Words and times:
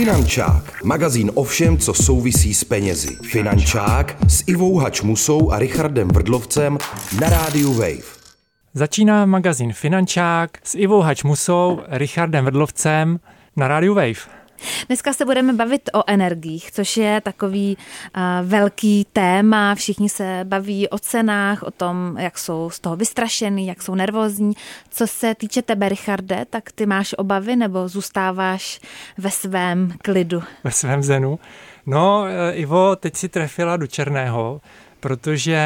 Finančák, 0.00 0.84
magazín 0.84 1.30
o 1.34 1.44
všem, 1.44 1.78
co 1.78 1.94
souvisí 1.94 2.54
s 2.54 2.64
penězi. 2.64 3.16
Finančák 3.22 4.16
s 4.28 4.44
Ivou 4.46 4.76
Hačmusou 4.76 5.52
a 5.52 5.58
Richardem 5.58 6.08
Vrdlovcem 6.08 6.78
na 7.20 7.28
rádiu 7.28 7.72
Wave. 7.72 8.02
Začíná 8.74 9.26
magazín 9.26 9.72
Finančák 9.72 10.50
s 10.62 10.74
Ivou 10.74 11.00
Hačmusou, 11.00 11.80
Richardem 11.88 12.44
Vrdlovcem 12.44 13.20
na 13.56 13.68
rádiu 13.68 13.94
Wave. 13.94 14.39
Dneska 14.86 15.12
se 15.12 15.24
budeme 15.24 15.52
bavit 15.52 15.90
o 15.94 16.02
energiích, 16.06 16.72
což 16.72 16.96
je 16.96 17.20
takový 17.20 17.76
uh, 17.76 18.22
velký 18.48 19.06
téma. 19.12 19.74
Všichni 19.74 20.08
se 20.08 20.40
baví 20.44 20.88
o 20.88 20.98
cenách, 20.98 21.62
o 21.62 21.70
tom, 21.70 22.16
jak 22.18 22.38
jsou 22.38 22.70
z 22.70 22.80
toho 22.80 22.96
vystrašený, 22.96 23.66
jak 23.66 23.82
jsou 23.82 23.94
nervózní. 23.94 24.52
Co 24.90 25.06
se 25.06 25.34
týče 25.34 25.62
tebe, 25.62 25.88
Richarde, 25.88 26.46
tak 26.50 26.72
ty 26.72 26.86
máš 26.86 27.14
obavy 27.18 27.56
nebo 27.56 27.88
zůstáváš 27.88 28.80
ve 29.18 29.30
svém 29.30 29.92
klidu? 30.02 30.42
Ve 30.64 30.70
svém 30.70 31.02
zenu. 31.02 31.38
No, 31.86 32.24
eh, 32.26 32.52
Ivo, 32.52 32.96
teď 32.96 33.16
si 33.16 33.28
trefila 33.28 33.76
do 33.76 33.86
černého, 33.86 34.60
protože 35.00 35.58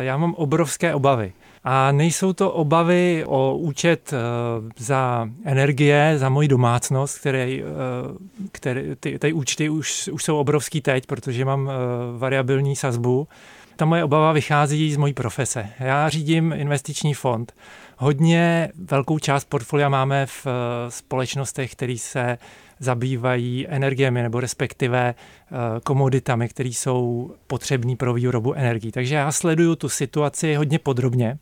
já 0.00 0.16
mám 0.16 0.34
obrovské 0.34 0.94
obavy. 0.94 1.32
A 1.68 1.92
nejsou 1.92 2.32
to 2.32 2.52
obavy 2.52 3.24
o 3.26 3.56
účet 3.56 4.12
eh, 4.12 4.16
za 4.78 5.28
energie, 5.44 6.14
za 6.16 6.28
moji 6.28 6.48
domácnost, 6.48 7.18
které, 7.18 7.50
eh, 7.50 7.62
které 8.52 8.96
ty, 8.96 9.18
ty 9.18 9.32
účty 9.32 9.68
už, 9.68 10.08
už 10.12 10.24
jsou 10.24 10.36
obrovský 10.36 10.80
teď, 10.80 11.06
protože 11.06 11.44
mám 11.44 11.70
eh, 11.70 11.72
variabilní 12.18 12.76
sazbu. 12.76 13.28
Ta 13.76 13.84
moje 13.84 14.04
obava 14.04 14.32
vychází 14.32 14.92
z 14.92 14.96
mojí 14.96 15.12
profese. 15.12 15.68
Já 15.78 16.08
řídím 16.08 16.52
investiční 16.56 17.14
fond. 17.14 17.52
Hodně 17.96 18.72
velkou 18.74 19.18
část 19.18 19.44
portfolia 19.44 19.88
máme 19.88 20.26
v 20.26 20.46
společnostech, 20.88 21.72
které 21.72 21.98
se 21.98 22.38
zabývají 22.78 23.68
energiemi 23.68 24.22
nebo 24.22 24.40
respektive 24.40 25.14
komoditami, 25.84 26.48
které 26.48 26.68
jsou 26.68 27.30
potřební 27.46 27.96
pro 27.96 28.14
výrobu 28.14 28.54
energií. 28.54 28.92
Takže 28.92 29.14
já 29.14 29.32
sleduju 29.32 29.76
tu 29.76 29.88
situaci 29.88 30.54
hodně 30.54 30.78
podrobně 30.78 31.38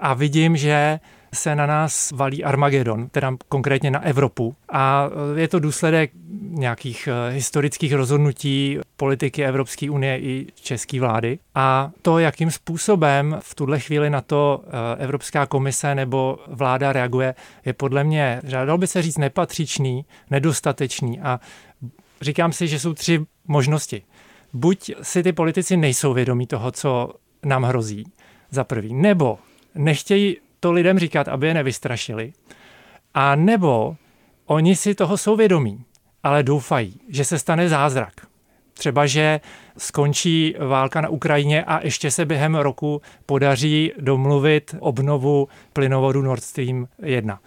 a 0.00 0.14
vidím, 0.14 0.56
že 0.56 1.00
se 1.34 1.54
na 1.54 1.66
nás 1.66 2.10
valí 2.10 2.44
Armagedon, 2.44 3.08
teda 3.08 3.36
konkrétně 3.48 3.90
na 3.90 4.04
Evropu. 4.04 4.56
A 4.72 5.10
je 5.36 5.48
to 5.48 5.58
důsledek 5.58 6.10
nějakých 6.40 7.08
eh, 7.08 7.32
historických 7.32 7.92
rozhodnutí 7.92 8.78
politiky 8.96 9.44
Evropské 9.44 9.90
unie 9.90 10.18
i 10.18 10.46
české 10.54 11.00
vlády. 11.00 11.38
A 11.54 11.90
to, 12.02 12.18
jakým 12.18 12.50
způsobem 12.50 13.38
v 13.40 13.54
tuhle 13.54 13.80
chvíli 13.80 14.10
na 14.10 14.20
to 14.20 14.64
eh, 14.64 15.02
Evropská 15.02 15.46
komise 15.46 15.94
nebo 15.94 16.38
vláda 16.46 16.92
reaguje, 16.92 17.34
je 17.64 17.72
podle 17.72 18.04
mě, 18.04 18.40
dalo 18.42 18.78
by 18.78 18.86
se 18.86 19.02
říct, 19.02 19.18
nepatřičný, 19.18 20.04
nedostatečný. 20.30 21.20
A 21.20 21.40
říkám 22.20 22.52
si, 22.52 22.68
že 22.68 22.78
jsou 22.78 22.94
tři 22.94 23.26
možnosti. 23.48 24.02
Buď 24.52 24.90
si 25.02 25.22
ty 25.22 25.32
politici 25.32 25.76
nejsou 25.76 26.12
vědomí 26.14 26.46
toho, 26.46 26.70
co 26.70 27.10
nám 27.44 27.62
hrozí, 27.62 28.04
za 28.50 28.64
prvý, 28.64 28.94
nebo 28.94 29.38
nechtějí 29.74 30.36
to 30.60 30.72
lidem 30.72 30.98
říkat, 30.98 31.28
aby 31.28 31.46
je 31.46 31.54
nevystrašili, 31.54 32.32
a 33.14 33.34
nebo 33.34 33.96
oni 34.46 34.76
si 34.76 34.94
toho 34.94 35.16
jsou 35.16 35.36
vědomí, 35.36 35.84
ale 36.22 36.42
doufají, 36.42 37.00
že 37.08 37.24
se 37.24 37.38
stane 37.38 37.68
zázrak. 37.68 38.12
Třeba, 38.72 39.06
že 39.06 39.40
skončí 39.78 40.54
válka 40.58 41.00
na 41.00 41.08
Ukrajině 41.08 41.64
a 41.64 41.84
ještě 41.84 42.10
se 42.10 42.24
během 42.24 42.54
roku 42.54 43.02
podaří 43.26 43.92
domluvit 43.98 44.74
obnovu 44.78 45.48
plynovodu 45.72 46.22
Nord 46.22 46.42
Stream 46.42 46.88
1. 47.02 47.40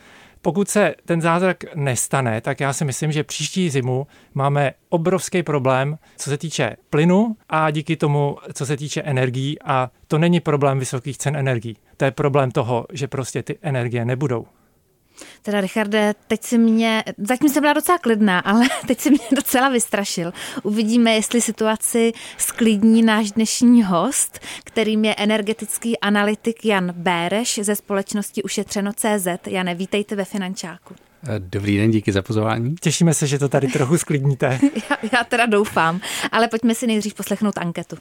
Pokud 0.46 0.70
se 0.70 0.96
ten 1.06 1.22
zázrak 1.22 1.76
nestane, 1.76 2.42
tak 2.42 2.60
já 2.60 2.74
si 2.74 2.86
myslím, 2.86 3.12
že 3.12 3.24
příští 3.24 3.70
zimu 3.70 4.08
máme 4.34 4.74
obrovský 4.90 5.44
problém, 5.44 5.98
co 6.18 6.30
se 6.30 6.38
týče 6.38 6.76
plynu 6.90 7.36
a 7.50 7.72
díky 7.72 7.96
tomu, 7.96 8.38
co 8.54 8.66
se 8.66 8.78
týče 8.78 9.02
energií. 9.02 9.58
A 9.62 9.90
to 10.08 10.18
není 10.18 10.40
problém 10.40 10.80
vysokých 10.80 11.18
cen 11.18 11.36
energií. 11.36 11.78
To 11.98 12.06
je 12.06 12.12
problém 12.12 12.52
toho, 12.52 12.86
že 12.92 13.08
prostě 13.08 13.44
ty 13.44 13.58
energie 13.62 14.06
nebudou. 14.06 14.46
Teda 15.42 15.62
Richarde, 15.62 16.14
teď 16.28 16.44
si 16.44 16.58
mě, 16.58 17.04
zatím 17.18 17.50
jsem 17.50 17.62
byla 17.62 17.74
docela 17.74 17.98
klidná, 17.98 18.40
ale 18.40 18.66
teď 18.88 19.00
si 19.00 19.10
mě 19.10 19.20
docela 19.36 19.70
vystrašil. 19.70 20.34
Uvidíme, 20.64 21.14
jestli 21.14 21.42
situaci 21.42 22.12
sklidní 22.38 23.02
náš 23.02 23.32
dnešní 23.32 23.84
host, 23.84 24.40
kterým 24.64 25.06
je 25.06 25.16
energetický 25.18 26.00
analytik 26.00 26.66
Jan 26.66 26.92
Béreš 26.96 27.60
ze 27.64 27.76
společnosti 27.76 28.44
Ušetřeno.cz. 28.44 29.28
Jane, 29.48 29.76
vítejte 29.76 30.16
ve 30.16 30.26
Finančáku. 30.26 30.96
Dobrý 31.38 31.78
den, 31.78 31.92
díky 31.92 32.12
za 32.12 32.22
pozvání. 32.22 32.76
Těšíme 32.76 33.14
se, 33.14 33.28
že 33.28 33.40
to 33.40 33.50
tady 33.50 33.68
trochu 33.68 33.98
sklidníte. 33.98 34.60
já, 34.90 34.98
já 35.14 35.24
teda 35.24 35.46
doufám, 35.46 36.02
ale 36.32 36.48
pojďme 36.48 36.76
si 36.76 36.88
nejdřív 36.88 37.14
poslechnout 37.14 37.58
anketu. 37.58 37.98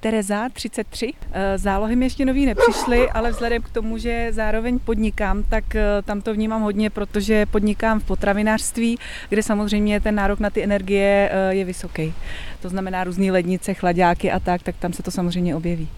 Tereza, 0.00 0.48
33. 0.52 1.12
Eh, 1.32 1.58
zálohy 1.58 1.96
mi 1.96 2.06
ještě 2.06 2.24
nový 2.24 2.46
nepřišly, 2.46 3.10
ale 3.10 3.30
vzhledem 3.30 3.62
k 3.62 3.68
tomu, 3.68 3.98
že 3.98 4.28
zároveň 4.32 4.78
podnikám, 4.78 5.42
tak 5.42 5.74
eh, 5.74 5.82
tam 6.04 6.20
to 6.20 6.34
vnímám 6.34 6.62
hodně, 6.62 6.90
protože 6.90 7.46
podnikám 7.46 8.00
v 8.00 8.04
potravinářství, 8.04 8.98
kde 9.28 9.42
samozřejmě 9.42 10.00
ten 10.00 10.14
nárok 10.14 10.40
na 10.40 10.50
ty 10.50 10.62
energie 10.62 11.30
eh, 11.32 11.54
je 11.54 11.64
vysoký. 11.64 12.14
To 12.62 12.68
znamená 12.68 13.04
různé 13.04 13.32
lednice, 13.32 13.74
chladáky 13.74 14.30
a 14.30 14.40
tak, 14.40 14.62
tak 14.62 14.76
tam 14.76 14.92
se 14.92 15.02
to 15.02 15.10
samozřejmě 15.10 15.56
objeví. 15.56 15.88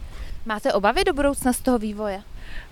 Máte 0.46 0.72
obavy 0.72 1.04
do 1.04 1.12
budoucna 1.12 1.52
z 1.52 1.60
toho 1.60 1.78
vývoje? 1.78 2.22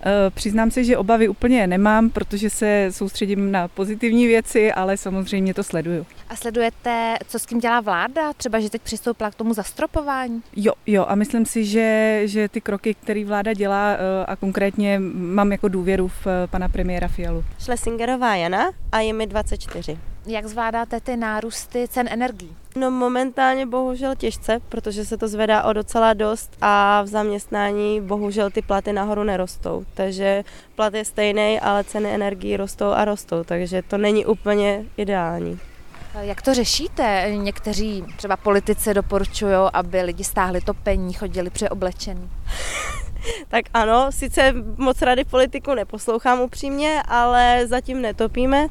Eh, 0.01 0.29
přiznám 0.29 0.71
se, 0.71 0.83
že 0.83 0.97
obavy 0.97 1.27
úplně 1.27 1.67
nemám, 1.67 2.09
protože 2.09 2.49
se 2.49 2.87
soustředím 2.91 3.51
na 3.51 3.67
pozitivní 3.67 4.27
věci, 4.27 4.71
ale 4.71 4.97
samozřejmě 4.97 5.53
to 5.53 5.63
sleduju. 5.63 6.05
A 6.29 6.35
sledujete, 6.35 7.17
co 7.27 7.39
s 7.39 7.45
tím 7.45 7.59
dělá 7.59 7.81
vláda? 7.81 8.33
Třeba, 8.33 8.59
že 8.59 8.69
teď 8.69 8.81
přistoupila 8.81 9.31
k 9.31 9.35
tomu 9.35 9.53
zastropování? 9.53 10.41
Jo, 10.55 10.73
jo, 10.85 11.05
a 11.07 11.15
myslím 11.15 11.45
si, 11.45 11.65
že, 11.65 12.21
že 12.25 12.49
ty 12.49 12.61
kroky, 12.61 12.93
které 12.93 13.25
vláda 13.25 13.53
dělá, 13.53 13.91
eh, 13.93 14.25
a 14.25 14.35
konkrétně 14.35 14.99
mám 15.13 15.51
jako 15.51 15.67
důvěru 15.67 16.07
v 16.07 16.27
eh, 16.27 16.47
pana 16.47 16.69
premiéra 16.69 17.07
Fialu. 17.07 17.43
Šlesingerová 17.59 18.35
Jana 18.35 18.71
a 18.91 18.99
je 18.99 19.13
mi 19.13 19.27
24. 19.27 19.97
Jak 20.25 20.45
zvládáte 20.45 20.99
ty 20.99 21.17
nárůsty 21.17 21.87
cen 21.87 22.07
energií? 22.11 22.55
No 22.75 22.91
momentálně 22.91 23.65
bohužel 23.65 24.15
těžce, 24.15 24.59
protože 24.69 25.05
se 25.05 25.17
to 25.17 25.27
zvedá 25.27 25.63
o 25.63 25.73
docela 25.73 26.13
dost 26.13 26.57
a 26.61 27.01
v 27.01 27.07
zaměstnání 27.07 28.01
bohužel 28.01 28.49
ty 28.49 28.61
platy 28.61 28.93
nahoru 28.93 29.23
nerostou. 29.23 29.85
Takže 29.93 30.43
plat 30.75 30.93
je 30.93 31.05
stejný, 31.05 31.59
ale 31.59 31.83
ceny 31.83 32.09
energií 32.13 32.57
rostou 32.57 32.89
a 32.89 33.05
rostou, 33.05 33.43
takže 33.43 33.81
to 33.81 33.97
není 33.97 34.25
úplně 34.25 34.85
ideální. 34.97 35.59
Jak 36.21 36.41
to 36.41 36.53
řešíte? 36.53 37.31
Někteří 37.35 38.05
třeba 38.17 38.37
politici 38.37 38.93
doporučují, 38.93 39.53
aby 39.73 40.01
lidi 40.01 40.23
stáhli 40.23 40.61
topení, 40.61 41.13
chodili 41.13 41.49
přeoblečení. 41.49 42.29
tak 43.47 43.65
ano, 43.73 44.11
sice 44.11 44.53
moc 44.77 45.01
rady 45.01 45.23
politiku 45.23 45.73
neposlouchám 45.73 46.39
upřímně, 46.41 47.03
ale 47.07 47.67
zatím 47.67 48.01
netopíme. 48.01 48.67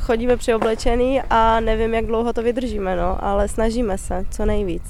Chodíme 0.00 0.36
přeoblečený 0.36 1.22
a 1.30 1.60
nevím, 1.60 1.94
jak 1.94 2.06
dlouho 2.06 2.32
to 2.32 2.42
vydržíme, 2.42 2.96
no, 2.96 3.24
ale 3.24 3.48
snažíme 3.48 3.98
se, 3.98 4.24
co 4.30 4.44
nejvíc. 4.44 4.82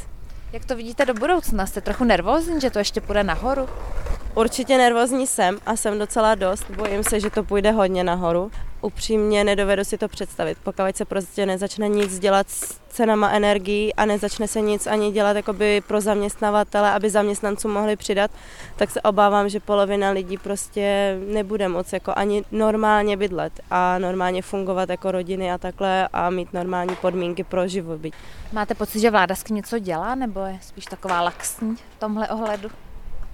Jak 0.52 0.64
to 0.64 0.76
vidíte 0.76 1.04
do 1.04 1.14
budoucna? 1.14 1.66
Jste 1.66 1.80
trochu 1.80 2.04
nervózní, 2.04 2.60
že 2.60 2.70
to 2.70 2.78
ještě 2.78 3.00
půjde 3.00 3.24
nahoru? 3.24 3.68
Určitě 4.34 4.78
nervózní 4.78 5.26
jsem 5.26 5.58
a 5.66 5.76
jsem 5.76 5.98
docela 5.98 6.34
dost. 6.34 6.70
Bojím 6.70 7.04
se, 7.04 7.20
že 7.20 7.30
to 7.30 7.44
půjde 7.44 7.70
hodně 7.70 8.04
nahoru. 8.04 8.50
Upřímně 8.80 9.44
nedovedu 9.44 9.84
si 9.84 9.98
to 9.98 10.08
představit, 10.08 10.58
pokud 10.62 10.96
se 10.96 11.04
prostě 11.04 11.46
nezačne 11.46 11.88
nic 11.88 12.18
dělat 12.18 12.50
s 12.50 12.80
cenama 12.88 13.30
energií 13.30 13.94
a 13.94 14.04
nezačne 14.04 14.48
se 14.48 14.60
nic 14.60 14.86
ani 14.86 15.12
dělat 15.12 15.36
jakoby 15.36 15.82
pro 15.86 16.00
zaměstnavatele, 16.00 16.90
aby 16.90 17.10
zaměstnancům 17.10 17.72
mohli 17.72 17.96
přidat, 17.96 18.30
tak 18.76 18.90
se 18.90 19.02
obávám, 19.02 19.48
že 19.48 19.60
polovina 19.60 20.10
lidí 20.10 20.38
prostě 20.38 21.16
nebude 21.28 21.68
moc 21.68 21.92
jako 21.92 22.12
ani 22.16 22.44
normálně 22.52 23.16
bydlet 23.16 23.60
a 23.70 23.98
normálně 23.98 24.42
fungovat 24.42 24.88
jako 24.88 25.12
rodiny 25.12 25.52
a 25.52 25.58
takhle 25.58 26.08
a 26.12 26.30
mít 26.30 26.52
normální 26.52 26.96
podmínky 26.96 27.44
pro 27.44 27.68
živobytí. 27.68 28.16
Máte 28.52 28.74
pocit, 28.74 29.00
že 29.00 29.10
vláda 29.10 29.34
s 29.34 29.44
něco 29.48 29.78
dělá 29.78 30.14
nebo 30.14 30.40
je 30.40 30.58
spíš 30.62 30.84
taková 30.84 31.20
laxní 31.20 31.76
v 31.76 32.00
tomhle 32.00 32.28
ohledu? 32.28 32.68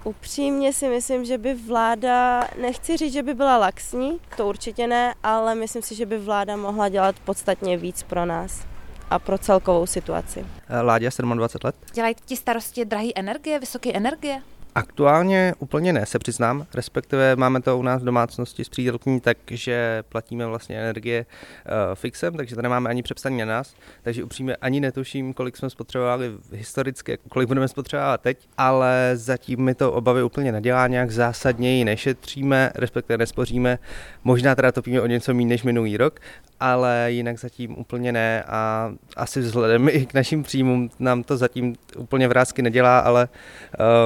Upřímně 0.03 0.73
si 0.73 0.89
myslím, 0.89 1.25
že 1.25 1.37
by 1.37 1.53
vláda, 1.53 2.47
nechci 2.61 2.97
říct, 2.97 3.13
že 3.13 3.23
by 3.23 3.33
byla 3.33 3.57
laxní, 3.57 4.19
to 4.37 4.47
určitě 4.47 4.87
ne, 4.87 5.13
ale 5.23 5.55
myslím 5.55 5.81
si, 5.81 5.95
že 5.95 6.05
by 6.05 6.17
vláda 6.17 6.55
mohla 6.55 6.89
dělat 6.89 7.15
podstatně 7.25 7.77
víc 7.77 8.03
pro 8.03 8.25
nás 8.25 8.65
a 9.09 9.19
pro 9.19 9.37
celkovou 9.37 9.85
situaci. 9.85 10.45
Láďa, 10.81 11.09
27 11.09 11.39
let. 11.63 11.75
Dělají 11.93 12.15
ti 12.25 12.37
starosti 12.37 12.85
drahé 12.85 13.07
energie, 13.15 13.59
vysoké 13.59 13.93
energie? 13.93 14.41
Aktuálně 14.75 15.53
úplně 15.59 15.93
ne, 15.93 16.05
se 16.05 16.19
přiznám, 16.19 16.65
respektive 16.73 17.35
máme 17.35 17.61
to 17.61 17.77
u 17.77 17.81
nás 17.81 18.01
v 18.01 18.05
domácnosti 18.05 18.63
s 18.63 18.69
přídelkyní 18.69 19.21
tak, 19.21 19.37
že 19.51 20.03
platíme 20.09 20.45
vlastně 20.45 20.79
energie 20.79 21.25
uh, 21.25 21.95
fixem, 21.95 22.33
takže 22.33 22.55
to 22.55 22.61
nemáme 22.61 22.89
ani 22.89 23.03
přepsaný 23.03 23.37
na 23.37 23.45
nás, 23.45 23.75
takže 24.03 24.23
upřímně 24.23 24.55
ani 24.55 24.79
netuším, 24.79 25.33
kolik 25.33 25.57
jsme 25.57 25.69
spotřebovali 25.69 26.31
historicky, 26.51 27.17
kolik 27.29 27.47
budeme 27.47 27.67
spotřebovat 27.67 28.21
teď, 28.21 28.37
ale 28.57 29.11
zatím 29.13 29.59
mi 29.59 29.75
to 29.75 29.91
obavy 29.91 30.23
úplně 30.23 30.51
nedělá, 30.51 30.87
nějak 30.87 31.11
zásadněji 31.11 31.85
nešetříme, 31.85 32.71
respektive 32.75 33.17
nespoříme, 33.17 33.79
možná 34.23 34.55
teda 34.55 34.71
topíme 34.71 35.01
o 35.01 35.07
něco 35.07 35.33
méně 35.33 35.49
než 35.49 35.63
minulý 35.63 35.97
rok, 35.97 36.19
ale 36.59 37.05
jinak 37.11 37.39
zatím 37.39 37.77
úplně 37.77 38.11
ne 38.11 38.43
a 38.43 38.91
asi 39.17 39.39
vzhledem 39.39 39.89
i 39.89 40.05
k 40.05 40.13
našim 40.13 40.43
příjmům 40.43 40.89
nám 40.99 41.23
to 41.23 41.37
zatím 41.37 41.75
úplně 41.97 42.27
vrázky 42.27 42.61
nedělá, 42.61 42.99
ale 42.99 43.29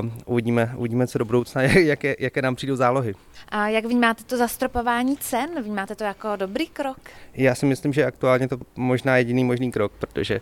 uh, 0.01 0.09
uvidíme, 0.25 0.54
uvidíme, 0.77 1.07
co 1.07 1.17
do 1.17 1.25
budoucna, 1.25 1.61
jaké, 1.61 2.15
jaké 2.19 2.41
nám 2.41 2.55
přijdou 2.55 2.75
zálohy. 2.75 3.13
A 3.49 3.67
jak 3.67 3.85
vnímáte 3.85 4.23
to 4.23 4.37
zastropování 4.37 5.17
cen? 5.17 5.63
Vnímáte 5.63 5.95
to 5.95 6.03
jako 6.03 6.35
dobrý 6.35 6.67
krok? 6.67 6.97
Já 7.33 7.55
si 7.55 7.65
myslím, 7.65 7.93
že 7.93 8.05
aktuálně 8.05 8.47
to 8.47 8.57
možná 8.75 9.17
jediný 9.17 9.43
možný 9.43 9.71
krok, 9.71 9.91
protože 9.99 10.41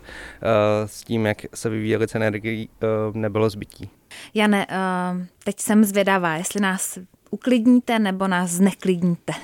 s 0.86 1.04
tím, 1.04 1.26
jak 1.26 1.38
se 1.54 1.68
vyvíjely 1.68 2.08
ceny 2.08 2.26
energií, 2.26 2.68
uh, 3.08 3.16
nebylo 3.16 3.50
zbytí. 3.50 3.90
Jane, 4.34 4.66
uh, 4.66 5.22
teď 5.44 5.60
jsem 5.60 5.84
zvědavá, 5.84 6.36
jestli 6.36 6.60
nás 6.60 6.98
uklidníte 7.30 7.98
nebo 7.98 8.28
nás 8.28 8.50
zneklidníte. 8.50 9.32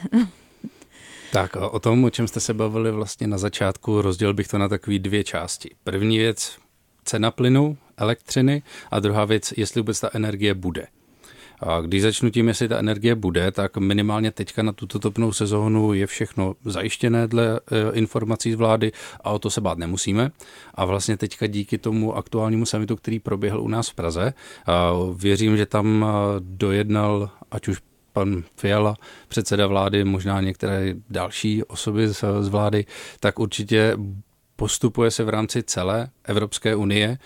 Tak 1.32 1.56
o 1.56 1.78
tom, 1.78 2.04
o 2.04 2.10
čem 2.10 2.28
jste 2.28 2.40
se 2.40 2.54
bavili 2.54 2.92
vlastně 2.92 3.26
na 3.26 3.38
začátku, 3.38 4.02
rozdělil 4.02 4.34
bych 4.34 4.48
to 4.48 4.58
na 4.58 4.68
takové 4.68 4.98
dvě 4.98 5.24
části. 5.24 5.70
První 5.84 6.18
věc, 6.18 6.58
cena 7.04 7.30
plynu, 7.30 7.76
elektřiny 8.00 8.62
a 8.90 9.00
druhá 9.00 9.24
věc, 9.24 9.54
jestli 9.56 9.80
vůbec 9.80 10.00
ta 10.00 10.10
energie 10.12 10.54
bude. 10.54 10.86
A 11.62 11.80
když 11.80 12.02
začnu 12.02 12.30
tím, 12.30 12.48
jestli 12.48 12.68
ta 12.68 12.78
energie 12.78 13.14
bude, 13.14 13.50
tak 13.50 13.76
minimálně 13.76 14.30
teďka 14.30 14.62
na 14.62 14.72
tuto 14.72 14.98
topnou 14.98 15.32
sezónu 15.32 15.92
je 15.92 16.06
všechno 16.06 16.54
zajištěné 16.64 17.26
dle 17.26 17.60
e, 17.70 17.92
informací 17.92 18.52
z 18.52 18.54
vlády 18.54 18.92
a 19.20 19.30
o 19.30 19.38
to 19.38 19.50
se 19.50 19.60
bát 19.60 19.78
nemusíme. 19.78 20.30
A 20.74 20.84
vlastně 20.84 21.16
teďka 21.16 21.46
díky 21.46 21.78
tomu 21.78 22.16
aktuálnímu 22.16 22.66
samitu, 22.66 22.96
který 22.96 23.18
proběhl 23.18 23.60
u 23.60 23.68
nás 23.68 23.88
v 23.88 23.94
Praze, 23.94 24.34
věřím, 25.16 25.56
že 25.56 25.66
tam 25.66 26.06
dojednal 26.38 27.30
ať 27.50 27.68
už 27.68 27.78
pan 28.12 28.42
Fiala, 28.56 28.96
předseda 29.28 29.66
vlády, 29.66 30.04
možná 30.04 30.40
některé 30.40 30.94
další 31.10 31.64
osoby 31.64 32.08
z, 32.08 32.24
z 32.40 32.48
vlády, 32.48 32.86
tak 33.20 33.38
určitě 33.38 33.96
postupuje 34.60 35.10
se 35.10 35.24
v 35.24 35.28
rámci 35.28 35.62
celé 35.62 36.10
Evropské 36.24 36.76
unie, 36.76 37.18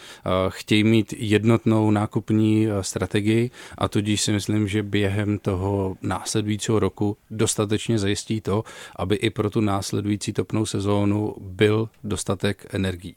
chtějí 0.48 0.84
mít 0.84 1.14
jednotnou 1.16 1.90
nákupní 1.90 2.68
strategii 2.80 3.50
a 3.78 3.88
tudíž 3.88 4.20
si 4.20 4.32
myslím, 4.32 4.68
že 4.68 4.82
během 4.82 5.38
toho 5.38 5.96
následujícího 6.02 6.78
roku 6.78 7.16
dostatečně 7.30 7.98
zajistí 7.98 8.40
to, 8.40 8.64
aby 8.96 9.16
i 9.16 9.30
pro 9.30 9.50
tu 9.50 9.60
následující 9.60 10.32
topnou 10.32 10.66
sezónu 10.66 11.34
byl 11.40 11.88
dostatek 12.04 12.66
energií. 12.72 13.16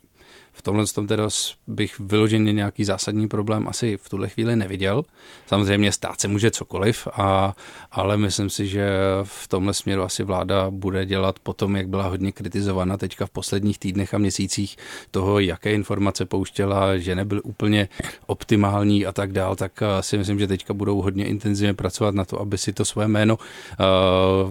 V 0.57 0.61
tomhle 0.61 0.85
tom 0.85 1.07
teda 1.07 1.27
bych 1.67 1.99
vyloženě 1.99 2.53
nějaký 2.53 2.83
zásadní 2.83 3.27
problém 3.27 3.67
asi 3.67 3.97
v 3.97 4.09
tuhle 4.09 4.29
chvíli 4.29 4.55
neviděl. 4.55 5.03
Samozřejmě 5.47 5.91
stát 5.91 6.21
se 6.21 6.27
může 6.27 6.51
cokoliv, 6.51 7.07
a, 7.13 7.55
ale 7.91 8.17
myslím 8.17 8.49
si, 8.49 8.67
že 8.67 8.89
v 9.23 9.47
tomhle 9.47 9.73
směru 9.73 10.03
asi 10.03 10.23
vláda 10.23 10.69
bude 10.69 11.05
dělat 11.05 11.39
potom, 11.39 11.75
jak 11.75 11.87
byla 11.87 12.07
hodně 12.07 12.31
kritizována 12.31 12.97
teďka 12.97 13.25
v 13.25 13.29
posledních 13.29 13.79
týdnech 13.79 14.13
a 14.13 14.17
měsících 14.17 14.77
toho, 15.11 15.39
jaké 15.39 15.73
informace 15.73 16.25
pouštěla, 16.25 16.97
že 16.97 17.15
nebyl 17.15 17.41
úplně 17.43 17.89
optimální 18.25 19.05
a 19.05 19.11
tak 19.11 19.31
dál, 19.31 19.55
tak 19.55 19.71
eh, 19.81 20.03
si 20.03 20.17
myslím, 20.17 20.39
že 20.39 20.47
teďka 20.47 20.73
budou 20.73 21.01
hodně 21.01 21.25
intenzivně 21.25 21.73
pracovat 21.73 22.15
na 22.15 22.25
to, 22.25 22.41
aby 22.41 22.57
si 22.57 22.73
to 22.73 22.85
své 22.85 23.07
jméno 23.07 23.37
uh, 23.37 23.45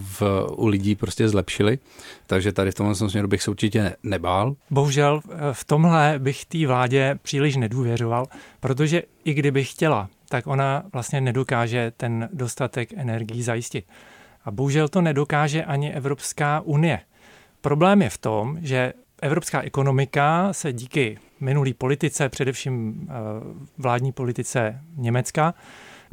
v, 0.01 0.47
u 0.57 0.67
lidí 0.67 0.95
prostě 0.95 1.29
zlepšili. 1.29 1.79
Takže 2.27 2.53
tady 2.53 2.71
v 2.71 2.75
tomhle 2.75 2.95
směru 2.95 3.29
bych 3.29 3.43
se 3.43 3.51
určitě 3.51 3.97
nebál. 4.03 4.57
Bohužel 4.71 5.21
eh, 5.25 5.37
v 5.53 5.65
tomhle 5.65 6.15
bych 6.19 6.45
té 6.45 6.67
vládě 6.67 7.19
příliš 7.23 7.57
nedůvěřoval, 7.57 8.27
protože 8.61 9.03
i 9.25 9.35
kdyby 9.35 9.65
chtěla, 9.65 10.09
tak 10.29 10.47
ona 10.47 10.83
vlastně 10.93 11.21
nedokáže 11.21 11.93
ten 11.97 12.29
dostatek 12.33 12.93
energií 12.93 13.43
zajistit. 13.43 13.87
A 14.45 14.51
bohužel 14.51 14.89
to 14.89 15.03
nedokáže 15.03 15.65
ani 15.65 15.93
Evropská 15.93 16.61
unie. 16.61 17.01
Problém 17.61 18.03
je 18.03 18.11
v 18.11 18.19
tom, 18.19 18.59
že 18.61 18.93
evropská 19.23 19.63
ekonomika 19.63 20.53
se 20.53 20.73
díky 20.73 21.19
minulý 21.41 21.75
politice, 21.75 22.29
především 22.29 23.07
eh, 23.09 23.13
vládní 23.79 24.13
politice 24.13 24.81
Německa, 24.97 25.55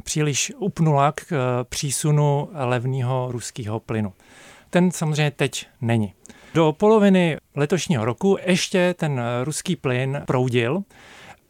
příliš 0.04 0.52
upnula 0.58 1.12
k 1.12 1.22
eh, 1.32 1.36
přísunu 1.64 2.48
levného 2.52 3.28
ruského 3.30 3.80
plynu 3.80 4.12
ten 4.74 4.90
samozřejmě 4.90 5.30
teď 5.30 5.66
není. 5.80 6.12
Do 6.54 6.72
poloviny 6.72 7.36
letošního 7.54 8.04
roku 8.04 8.36
ještě 8.46 8.94
ten 8.98 9.22
ruský 9.44 9.76
plyn 9.76 10.22
proudil 10.26 10.82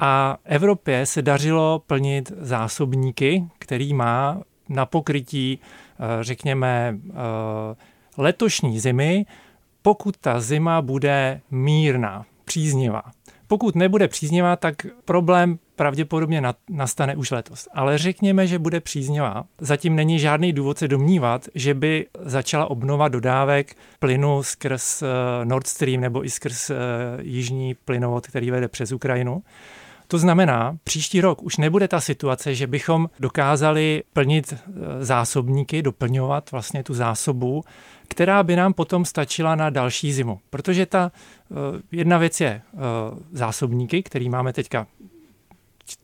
a 0.00 0.36
Evropě 0.44 1.06
se 1.06 1.22
dařilo 1.22 1.82
plnit 1.86 2.32
zásobníky, 2.40 3.44
který 3.58 3.94
má 3.94 4.42
na 4.68 4.86
pokrytí, 4.86 5.58
eh, 5.60 6.24
řekněme, 6.24 6.98
eh, 7.10 7.14
letošní 8.16 8.80
zimy, 8.80 9.26
pokud 9.82 10.16
ta 10.16 10.40
zima 10.40 10.82
bude 10.82 11.40
mírná, 11.50 12.24
příznivá. 12.44 13.02
Pokud 13.46 13.74
nebude 13.74 14.08
příznivá, 14.08 14.56
tak 14.56 14.74
problém 15.04 15.58
pravděpodobně 15.76 16.42
nastane 16.70 17.16
už 17.16 17.30
letos. 17.30 17.68
Ale 17.74 17.98
řekněme, 17.98 18.46
že 18.46 18.58
bude 18.58 18.80
příznivá. 18.80 19.44
Zatím 19.60 19.96
není 19.96 20.18
žádný 20.18 20.52
důvod 20.52 20.78
se 20.78 20.88
domnívat, 20.88 21.48
že 21.54 21.74
by 21.74 22.06
začala 22.20 22.70
obnova 22.70 23.08
dodávek 23.08 23.76
plynu 23.98 24.42
skrz 24.42 25.02
eh, 25.02 25.06
Nord 25.44 25.66
Stream 25.66 26.00
nebo 26.00 26.24
i 26.24 26.30
skrz 26.30 26.70
eh, 26.70 26.76
jižní 27.20 27.74
plynovod, 27.74 28.26
který 28.26 28.50
vede 28.50 28.68
přes 28.68 28.92
Ukrajinu. 28.92 29.42
To 30.08 30.18
znamená, 30.18 30.76
příští 30.84 31.20
rok 31.20 31.42
už 31.42 31.56
nebude 31.56 31.88
ta 31.88 32.00
situace, 32.00 32.54
že 32.54 32.66
bychom 32.66 33.08
dokázali 33.20 34.02
plnit 34.12 34.54
eh, 34.54 35.04
zásobníky, 35.04 35.82
doplňovat 35.82 36.50
vlastně 36.50 36.82
tu 36.82 36.94
zásobu, 36.94 37.64
která 38.08 38.42
by 38.42 38.56
nám 38.56 38.72
potom 38.72 39.04
stačila 39.04 39.54
na 39.54 39.70
další 39.70 40.12
zimu. 40.12 40.40
Protože 40.50 40.86
ta 40.86 41.12
jedna 41.92 42.18
věc 42.18 42.40
je 42.40 42.62
zásobníky, 43.32 44.02
který 44.02 44.28
máme 44.28 44.52
teďka 44.52 44.86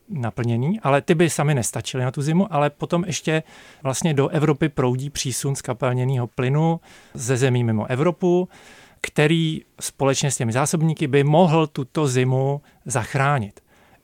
naplněný, 0.09 0.79
ale 0.79 1.01
ty 1.01 1.15
by 1.15 1.29
sami 1.29 1.55
nestačily 1.55 2.03
na 2.03 2.11
tu 2.11 2.21
zimu, 2.21 2.53
ale 2.53 2.69
potom 2.69 3.03
ještě 3.07 3.43
vlastně 3.83 4.13
do 4.13 4.27
Evropy 4.27 4.69
proudí 4.69 5.09
přísun 5.09 5.55
skapalněného 5.55 6.27
plynu 6.27 6.79
ze 7.13 7.37
zemí 7.37 7.63
mimo 7.63 7.85
Evropu, 7.85 8.49
který 9.01 9.61
společně 9.79 10.31
s 10.31 10.37
těmi 10.37 10.51
zásobníky 10.51 11.07
by 11.07 11.23
mohl 11.23 11.67
tuto 11.67 12.07
zimu 12.07 12.61
zachránit. 12.85 13.59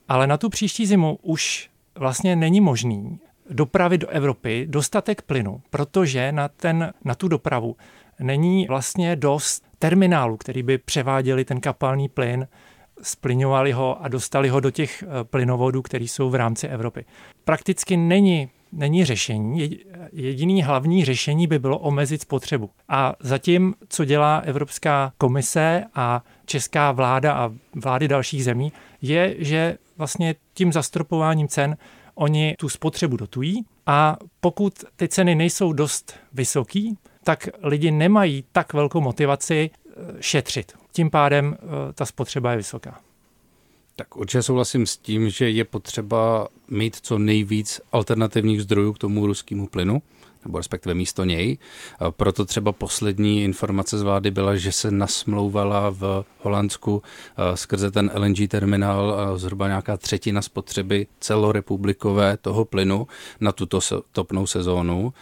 Ale 0.08 0.26
na 0.26 0.36
tu 0.36 0.48
příští 0.48 0.86
zimu 0.86 1.18
už 1.22 1.70
vlastně 1.94 2.36
není 2.36 2.60
možný 2.60 3.20
dopravit 3.50 3.98
do 3.98 4.08
Evropy 4.08 4.66
dostatek 4.70 5.22
plynu, 5.22 5.62
protože 5.70 6.32
na, 6.32 6.48
ten, 6.48 6.92
na 7.04 7.14
tu 7.14 7.28
dopravu 7.28 7.76
není 8.20 8.66
vlastně 8.66 9.16
dost 9.16 9.64
terminálů, 9.78 10.36
který 10.36 10.62
by 10.62 10.78
převáděli 10.78 11.44
ten 11.44 11.60
kapalný 11.60 12.08
plyn 12.08 12.48
splňovali 13.02 13.72
ho 13.72 14.04
a 14.04 14.08
dostali 14.08 14.48
ho 14.48 14.60
do 14.60 14.70
těch 14.70 15.02
eh, 15.02 15.24
plynovodů, 15.24 15.82
které 15.82 16.04
jsou 16.04 16.30
v 16.30 16.34
rámci 16.34 16.68
Evropy. 16.68 17.04
Prakticky 17.44 17.96
není 17.96 18.48
není 18.72 19.04
řešení. 19.04 19.78
Jediný 20.12 20.62
hlavní 20.62 21.04
řešení 21.04 21.46
by 21.46 21.58
bylo 21.58 21.78
omezit 21.78 22.22
spotřebu. 22.22 22.70
A 22.88 23.14
zatím, 23.20 23.74
co 23.88 24.04
dělá 24.04 24.38
Evropská 24.38 25.12
komise 25.18 25.84
a 25.94 26.22
česká 26.46 26.92
vláda 26.92 27.32
a 27.32 27.52
vlády 27.74 28.08
dalších 28.08 28.44
zemí, 28.44 28.72
je, 29.02 29.34
že 29.38 29.78
vlastně 29.96 30.34
tím 30.54 30.72
zastropováním 30.72 31.48
cen 31.48 31.76
oni 32.14 32.54
tu 32.58 32.68
spotřebu 32.68 33.16
dotují 33.16 33.64
a 33.86 34.16
pokud 34.40 34.72
ty 34.96 35.08
ceny 35.08 35.34
nejsou 35.34 35.72
dost 35.72 36.14
vysoký, 36.32 36.98
tak 37.24 37.48
lidi 37.62 37.90
nemají 37.90 38.44
tak 38.52 38.72
velkou 38.72 39.00
motivaci 39.00 39.70
eh, 39.70 39.92
šetřit 40.20 40.77
tím 40.98 41.10
pádem 41.10 41.56
eh, 41.60 41.92
ta 41.92 42.06
spotřeba 42.06 42.50
je 42.50 42.56
vysoká. 42.56 43.00
Tak 43.96 44.16
určitě 44.16 44.42
souhlasím 44.42 44.86
s 44.86 44.96
tím, 44.96 45.30
že 45.30 45.50
je 45.50 45.64
potřeba 45.64 46.48
mít 46.68 46.96
co 47.02 47.18
nejvíc 47.18 47.80
alternativních 47.92 48.62
zdrojů 48.62 48.92
k 48.92 48.98
tomu 48.98 49.26
ruskému 49.26 49.66
plynu. 49.66 50.02
Nebo 50.44 50.58
respektive 50.58 50.94
místo 50.94 51.24
něj. 51.24 51.58
Proto 52.10 52.44
třeba 52.44 52.72
poslední 52.72 53.44
informace 53.44 53.98
z 53.98 54.02
vlády 54.02 54.30
byla, 54.30 54.56
že 54.56 54.72
se 54.72 54.90
nasmlouvala 54.90 55.90
v 55.90 56.24
Holandsku 56.42 57.02
skrze 57.54 57.90
ten 57.90 58.10
LNG 58.14 58.48
terminál 58.48 59.32
zhruba 59.38 59.66
nějaká 59.66 59.96
třetina 59.96 60.42
spotřeby 60.42 61.06
celorepublikové 61.20 62.36
toho 62.36 62.64
plynu 62.64 63.06
na 63.40 63.52
tuto 63.52 63.80
topnou 64.12 64.46
sezónu. 64.46 65.12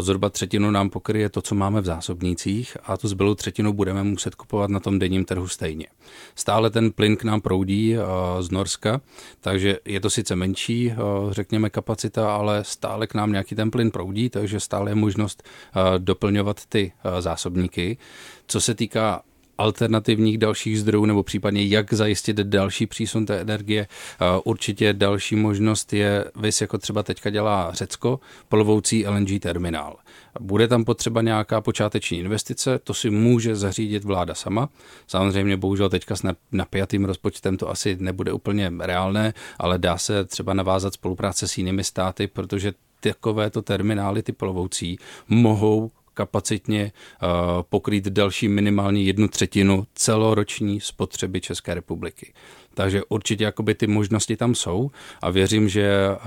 Zhruba 0.00 0.28
třetinu 0.28 0.70
nám 0.70 0.90
pokryje 0.90 1.28
to, 1.28 1.42
co 1.42 1.54
máme 1.54 1.80
v 1.80 1.84
zásobnících 1.84 2.76
a 2.84 2.96
tu 2.96 3.08
zbylou 3.08 3.34
třetinu 3.34 3.72
budeme 3.72 4.02
muset 4.02 4.34
kupovat 4.34 4.70
na 4.70 4.80
tom 4.80 4.98
denním 4.98 5.24
trhu 5.24 5.48
stejně. 5.48 5.86
Stále 6.34 6.70
ten 6.70 6.90
plyn 6.90 7.16
k 7.16 7.24
nám 7.24 7.40
proudí 7.40 7.96
z 8.40 8.50
Norska, 8.50 9.00
takže 9.40 9.78
je 9.84 10.00
to 10.00 10.10
sice 10.10 10.36
menší, 10.36 10.92
řekněme, 11.30 11.70
kapacita, 11.70 12.34
ale 12.34 12.64
stále 12.64 13.06
k 13.06 13.14
nám 13.14 13.32
nějaký 13.32 13.54
ten 13.54 13.70
plyn 13.70 13.90
proudí, 13.90 14.28
takže 14.28 14.51
stále 14.60 14.90
je 14.90 14.94
možnost 14.94 15.42
doplňovat 15.98 16.66
ty 16.66 16.92
zásobníky. 17.20 17.96
Co 18.46 18.60
se 18.60 18.74
týká 18.74 19.22
alternativních 19.58 20.38
dalších 20.38 20.80
zdrojů 20.80 21.04
nebo 21.04 21.22
případně 21.22 21.66
jak 21.66 21.92
zajistit 21.92 22.36
další 22.36 22.86
přísun 22.86 23.26
té 23.26 23.40
energie. 23.40 23.86
Určitě 24.44 24.92
další 24.92 25.36
možnost 25.36 25.92
je, 25.92 26.24
vys 26.36 26.60
jako 26.60 26.78
třeba 26.78 27.02
teďka 27.02 27.30
dělá 27.30 27.72
Řecko, 27.72 28.20
plovoucí 28.48 29.06
LNG 29.06 29.40
terminál. 29.40 29.96
Bude 30.40 30.68
tam 30.68 30.84
potřeba 30.84 31.22
nějaká 31.22 31.60
počáteční 31.60 32.18
investice, 32.18 32.78
to 32.78 32.94
si 32.94 33.10
může 33.10 33.56
zařídit 33.56 34.04
vláda 34.04 34.34
sama. 34.34 34.68
Samozřejmě 35.06 35.56
bohužel 35.56 35.88
teďka 35.88 36.16
s 36.16 36.22
napjatým 36.52 37.04
rozpočtem 37.04 37.56
to 37.56 37.70
asi 37.70 37.96
nebude 38.00 38.32
úplně 38.32 38.72
reálné, 38.80 39.34
ale 39.58 39.78
dá 39.78 39.98
se 39.98 40.24
třeba 40.24 40.54
navázat 40.54 40.94
spolupráce 40.94 41.48
s 41.48 41.58
jinými 41.58 41.84
státy, 41.84 42.26
protože 42.26 42.72
takovéto 43.10 43.62
terminály, 43.62 44.22
ty 44.22 44.32
plovoucí, 44.32 44.98
mohou 45.28 45.90
kapacitně 46.14 46.92
eh, 46.92 47.26
pokrýt 47.62 48.08
další 48.08 48.48
minimálně 48.48 49.02
jednu 49.02 49.28
třetinu 49.28 49.86
celoroční 49.94 50.80
spotřeby 50.80 51.40
České 51.40 51.74
republiky. 51.74 52.32
Takže 52.74 53.02
určitě 53.08 53.44
jakoby 53.44 53.74
ty 53.74 53.86
možnosti 53.86 54.36
tam 54.36 54.54
jsou 54.54 54.90
a 55.22 55.30
věřím, 55.30 55.68
že 55.68 55.82
eh, 55.82 56.18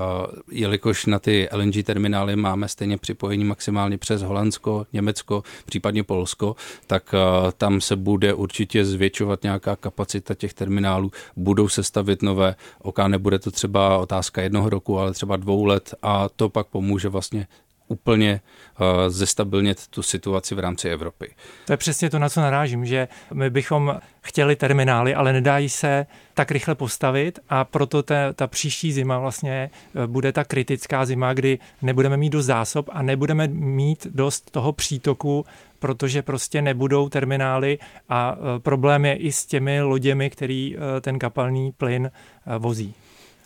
jelikož 0.52 1.06
na 1.06 1.20
ty 1.20 1.50
LNG 1.52 1.84
terminály 1.84 2.36
máme 2.36 2.68
stejně 2.68 2.98
připojení 2.98 3.44
maximálně 3.44 3.98
přes 3.98 4.22
Holandsko, 4.22 4.86
Německo, 4.94 5.44
případně 5.66 6.04
Polsko, 6.04 6.56
tak 6.88 7.14
eh, 7.14 7.52
tam 7.58 7.82
se 7.82 7.96
bude 7.96 8.34
určitě 8.34 8.86
zvětšovat 8.86 9.44
nějaká 9.44 9.76
kapacita 9.76 10.36
těch 10.36 10.54
terminálů, 10.54 11.12
budou 11.36 11.68
se 11.70 11.84
stavit 11.84 12.22
nové, 12.22 12.56
oká 12.82 13.08
nebude 13.08 13.40
to 13.40 13.52
třeba 13.52 13.98
otázka 13.98 14.42
jednoho 14.42 14.70
roku, 14.70 15.00
ale 15.00 15.14
třeba 15.14 15.38
dvou 15.38 15.66
let. 15.66 15.94
A 16.02 16.30
to 16.30 16.50
pak 16.50 16.68
pomůže 16.68 17.10
vlastně 17.10 17.48
úplně 17.88 18.42
uh, 18.80 18.88
zestabilnit 19.08 19.88
tu 19.88 20.04
situaci 20.04 20.56
v 20.56 20.60
rámci 20.60 20.90
Evropy. 20.90 21.36
To 21.66 21.74
je 21.74 21.78
přesně 21.78 22.10
to, 22.10 22.20
na 22.20 22.30
co 22.30 22.42
narážím, 22.42 22.86
že 22.86 23.08
my 23.34 23.50
bychom 23.50 24.00
chtěli 24.22 24.56
terminály, 24.56 25.16
ale 25.16 25.34
nedají 25.34 25.70
se 25.70 26.06
tak 26.34 26.52
rychle 26.52 26.76
postavit 26.76 27.40
a 27.50 27.64
proto 27.64 28.04
ta, 28.04 28.34
ta 28.34 28.48
příští 28.48 28.92
zima 28.92 29.20
vlastně 29.20 29.70
eh, 30.04 30.08
bude 30.08 30.32
ta 30.32 30.44
kritická 30.44 31.06
zima, 31.06 31.34
kdy 31.34 31.60
nebudeme 31.82 32.18
mít 32.18 32.30
dost 32.30 32.46
zásob 32.46 32.90
a 32.92 33.02
nebudeme 33.02 33.48
mít 33.48 34.08
dost 34.10 34.52
toho 34.52 34.74
přítoku, 34.74 35.46
protože 35.80 36.22
prostě 36.22 36.62
nebudou 36.62 37.10
terminály 37.10 37.80
a 38.10 38.38
eh, 38.38 38.60
problém 38.60 39.06
je 39.06 39.16
i 39.16 39.32
s 39.32 39.46
těmi 39.46 39.82
loděmi, 39.82 40.30
který 40.30 40.76
ten 41.02 41.20
kapalný 41.20 41.72
plyn 41.72 42.12
vozí. 42.58 42.96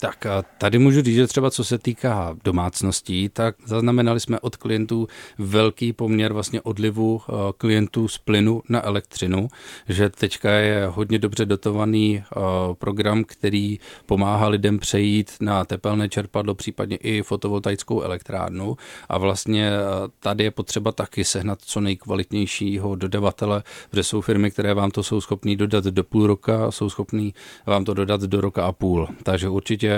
Tak 0.00 0.26
a 0.26 0.42
tady 0.58 0.78
můžu 0.78 1.02
říct, 1.02 1.14
že 1.14 1.26
třeba 1.26 1.50
co 1.50 1.64
se 1.64 1.78
týká 1.78 2.36
domácností, 2.44 3.28
tak 3.28 3.56
zaznamenali 3.64 4.20
jsme 4.20 4.40
od 4.40 4.56
klientů 4.56 5.06
velký 5.38 5.92
poměr 5.92 6.32
vlastně 6.32 6.60
odlivu 6.60 7.20
eh, 7.28 7.32
klientů 7.58 8.08
z 8.08 8.18
plynu 8.18 8.62
na 8.68 8.84
elektřinu, 8.86 9.48
že 9.88 10.08
teďka 10.08 10.50
je 10.50 10.86
hodně 10.86 11.18
dobře 11.18 11.46
dotovaný 11.46 12.18
eh, 12.18 12.40
program, 12.74 13.24
který 13.24 13.78
pomáhá 14.06 14.48
lidem 14.48 14.78
přejít 14.78 15.32
na 15.40 15.64
tepelné 15.64 16.08
čerpadlo, 16.08 16.54
případně 16.54 16.96
i 16.96 17.22
fotovoltaickou 17.22 18.02
elektrárnu 18.02 18.76
a 19.08 19.18
vlastně 19.18 19.70
eh, 19.70 19.80
tady 20.20 20.44
je 20.44 20.50
potřeba 20.50 20.92
taky 20.92 21.24
sehnat 21.24 21.58
co 21.62 21.80
nejkvalitnějšího 21.80 22.94
dodavatele, 22.94 23.62
protože 23.90 24.02
jsou 24.02 24.20
firmy, 24.20 24.50
které 24.50 24.74
vám 24.74 24.90
to 24.90 25.02
jsou 25.02 25.20
schopní 25.20 25.56
dodat 25.56 25.84
do 25.84 26.04
půl 26.04 26.26
roka, 26.26 26.70
jsou 26.70 26.90
schopní 26.90 27.34
vám 27.66 27.84
to 27.84 27.94
dodat 27.94 28.20
do 28.20 28.40
roka 28.40 28.66
a 28.66 28.72
půl. 28.72 29.08
Takže 29.22 29.48
určitě 29.48 29.89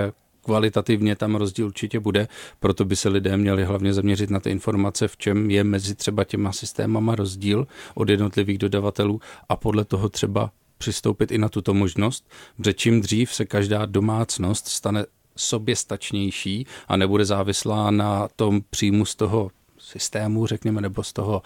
kvalitativně 0.43 1.17
tam 1.17 1.35
rozdíl 1.35 1.67
určitě 1.67 2.01
bude, 2.01 2.29
proto 2.61 2.85
by 2.85 2.97
se 2.97 3.09
lidé 3.09 3.37
měli 3.37 3.65
hlavně 3.65 3.95
zaměřit 3.95 4.31
na 4.31 4.41
ty 4.41 4.51
informace, 4.51 5.09
v 5.09 5.17
čem 5.17 5.51
je 5.51 5.65
mezi 5.65 5.95
třeba 5.95 6.25
těma 6.25 6.53
systémama 6.53 7.15
rozdíl 7.15 7.67
od 7.95 8.09
jednotlivých 8.09 8.59
dodavatelů 8.59 9.21
a 9.49 9.57
podle 9.57 9.85
toho 9.85 10.09
třeba 10.09 10.51
přistoupit 10.79 11.33
i 11.33 11.39
na 11.39 11.49
tuto 11.49 11.75
možnost, 11.75 12.31
protože 12.57 12.73
čím 12.73 13.01
dřív 13.01 13.35
se 13.35 13.45
každá 13.45 13.87
domácnost 13.87 14.69
stane 14.69 15.05
soběstačnější 15.37 16.67
a 16.89 16.97
nebude 16.97 17.25
závislá 17.25 17.91
na 17.91 18.29
tom 18.37 18.61
příjmu 18.71 19.05
z 19.05 19.15
toho 19.15 19.51
systému, 19.79 20.47
řekněme, 20.47 20.81
nebo 20.81 21.03
z 21.03 21.13
toho 21.13 21.43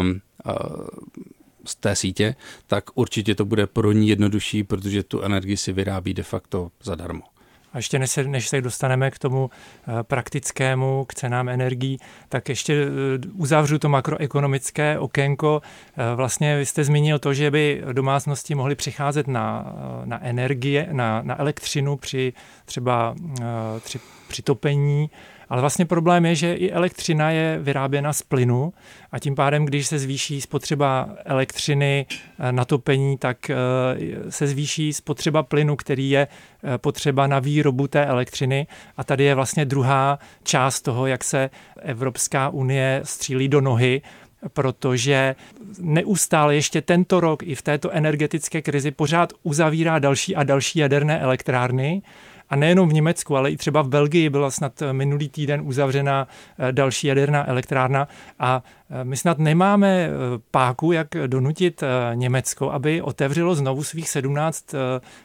um, 0.00 0.20
uh, 0.46 0.86
z 1.66 1.76
té 1.76 1.96
sítě, 1.96 2.34
tak 2.66 2.84
určitě 2.94 3.34
to 3.34 3.44
bude 3.44 3.66
pro 3.66 3.92
ní 3.92 4.08
jednodušší, 4.08 4.64
protože 4.64 5.02
tu 5.02 5.22
energii 5.22 5.56
si 5.56 5.72
vyrábí 5.72 6.14
de 6.14 6.22
facto 6.22 6.70
zadarmo. 6.82 7.22
A 7.72 7.78
ještě 7.78 7.98
než 7.98 8.10
se, 8.10 8.24
než 8.24 8.48
se 8.48 8.60
dostaneme 8.60 9.10
k 9.10 9.18
tomu 9.18 9.50
eh, 9.50 10.02
praktickému, 10.02 11.04
k 11.04 11.14
cenám 11.14 11.48
energií, 11.48 11.98
tak 12.28 12.48
ještě 12.48 12.74
eh, 12.74 12.88
uzavřu 13.34 13.78
to 13.78 13.88
makroekonomické 13.88 14.98
okénko. 14.98 15.62
Eh, 15.62 16.14
vlastně 16.14 16.56
vy 16.56 16.66
jste 16.66 16.84
zmínil 16.84 17.18
to, 17.18 17.34
že 17.34 17.50
by 17.50 17.82
domácnosti 17.92 18.54
mohly 18.54 18.74
přicházet 18.74 19.28
na, 19.28 19.74
na 20.04 20.24
energie, 20.24 20.88
na, 20.92 21.22
na 21.22 21.40
elektřinu 21.40 21.96
při 21.96 22.32
třeba 22.64 23.14
při, 23.84 24.00
při 24.28 24.42
topení 24.42 25.10
ale 25.50 25.60
vlastně 25.60 25.84
problém 25.84 26.26
je, 26.26 26.34
že 26.34 26.54
i 26.54 26.70
elektřina 26.70 27.30
je 27.30 27.58
vyráběna 27.62 28.12
z 28.12 28.22
plynu 28.22 28.72
a 29.12 29.18
tím 29.18 29.34
pádem, 29.34 29.64
když 29.64 29.86
se 29.86 29.98
zvýší 29.98 30.40
spotřeba 30.40 31.08
elektřiny 31.24 32.06
eh, 32.38 32.52
na 32.52 32.64
topení, 32.64 33.18
tak 33.18 33.50
eh, 33.50 33.56
se 34.28 34.46
zvýší 34.46 34.92
spotřeba 34.92 35.42
plynu, 35.42 35.76
který 35.76 36.10
je 36.10 36.28
eh, 36.28 36.78
potřeba 36.78 37.26
na 37.26 37.38
výrobu 37.38 37.88
té 37.88 38.06
elektřiny. 38.06 38.66
A 38.96 39.04
tady 39.04 39.24
je 39.24 39.34
vlastně 39.34 39.64
druhá 39.64 40.18
část 40.42 40.80
toho, 40.80 41.06
jak 41.06 41.24
se 41.24 41.50
Evropská 41.82 42.48
unie 42.48 43.00
střílí 43.04 43.48
do 43.48 43.60
nohy, 43.60 44.02
protože 44.48 45.34
neustále 45.80 46.54
ještě 46.54 46.82
tento 46.82 47.20
rok 47.20 47.42
i 47.42 47.54
v 47.54 47.62
této 47.62 47.90
energetické 47.90 48.62
krizi 48.62 48.90
pořád 48.90 49.32
uzavírá 49.42 49.98
další 49.98 50.36
a 50.36 50.42
další 50.42 50.78
jaderné 50.78 51.20
elektrárny 51.20 52.02
a 52.50 52.56
nejenom 52.56 52.88
v 52.88 52.92
Německu, 52.92 53.36
ale 53.36 53.50
i 53.50 53.56
třeba 53.56 53.82
v 53.82 53.88
Belgii 53.88 54.30
byla 54.30 54.50
snad 54.50 54.82
minulý 54.92 55.28
týden 55.28 55.60
uzavřena 55.64 56.28
eh, 56.58 56.72
další 56.72 57.06
jaderná 57.06 57.48
elektrárna. 57.48 58.08
A 58.38 58.62
my 59.02 59.16
snad 59.16 59.38
nemáme 59.38 60.06
eh, 60.06 60.10
páku, 60.50 60.92
jak 60.92 61.08
donutit 61.26 61.82
eh, 61.82 62.16
Německo, 62.16 62.70
aby 62.70 63.02
otevřelo 63.02 63.54
znovu 63.54 63.84
svých 63.84 64.08
17 64.08 64.74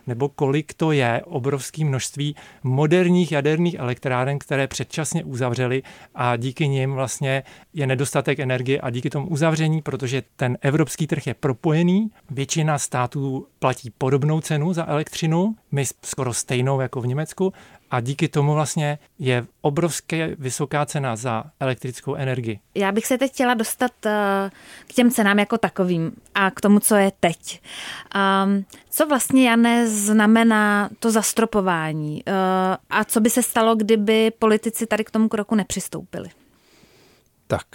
nebo 0.07 0.29
kolik 0.29 0.73
to 0.73 0.91
je, 0.91 1.21
obrovské 1.25 1.85
množství 1.85 2.35
moderních 2.63 3.31
jaderných 3.31 3.73
elektráren, 3.73 4.39
které 4.39 4.67
předčasně 4.67 5.23
uzavřely 5.23 5.83
a 6.15 6.35
díky 6.35 6.67
nim 6.67 6.93
vlastně 6.93 7.43
je 7.73 7.87
nedostatek 7.87 8.39
energie 8.39 8.81
a 8.81 8.89
díky 8.89 9.09
tomu 9.09 9.27
uzavření, 9.27 9.81
protože 9.81 10.23
ten 10.35 10.57
evropský 10.61 11.07
trh 11.07 11.27
je 11.27 11.33
propojený, 11.33 12.11
většina 12.29 12.79
států 12.79 13.47
platí 13.59 13.89
podobnou 13.97 14.41
cenu 14.41 14.73
za 14.73 14.85
elektřinu, 14.87 15.55
my 15.71 15.85
skoro 16.03 16.33
stejnou 16.33 16.79
jako 16.79 17.01
v 17.01 17.07
Německu 17.07 17.53
a 17.91 17.99
díky 17.99 18.27
tomu 18.27 18.53
vlastně 18.53 18.99
je 19.19 19.45
obrovské 19.61 20.35
vysoká 20.39 20.85
cena 20.85 21.15
za 21.15 21.43
elektrickou 21.59 22.15
energii. 22.15 22.59
Já 22.75 22.91
bych 22.91 23.05
se 23.05 23.17
teď 23.17 23.31
chtěla 23.31 23.53
dostat 23.53 24.05
eh, 24.05 24.51
k 24.87 24.93
těm 24.93 25.11
cenám 25.11 25.39
jako 25.39 25.57
takovým 25.57 26.11
a 26.35 26.51
k 26.51 26.61
tomu, 26.61 26.79
co 26.79 26.95
je 26.95 27.11
teď. 27.19 27.61
Um, 28.45 28.65
co 28.89 29.07
vlastně, 29.07 29.49
Jane, 29.49 29.87
znamená 29.89 30.89
to 30.99 31.11
zastropování 31.11 32.23
uh, 32.27 32.33
a 32.89 33.03
co 33.03 33.19
by 33.19 33.29
se 33.29 33.43
stalo, 33.43 33.75
kdyby 33.75 34.31
politici 34.39 34.87
tady 34.87 35.03
k 35.03 35.11
tomu 35.11 35.29
kroku 35.29 35.55
nepřistoupili? 35.55 36.29
Tak 37.47 37.65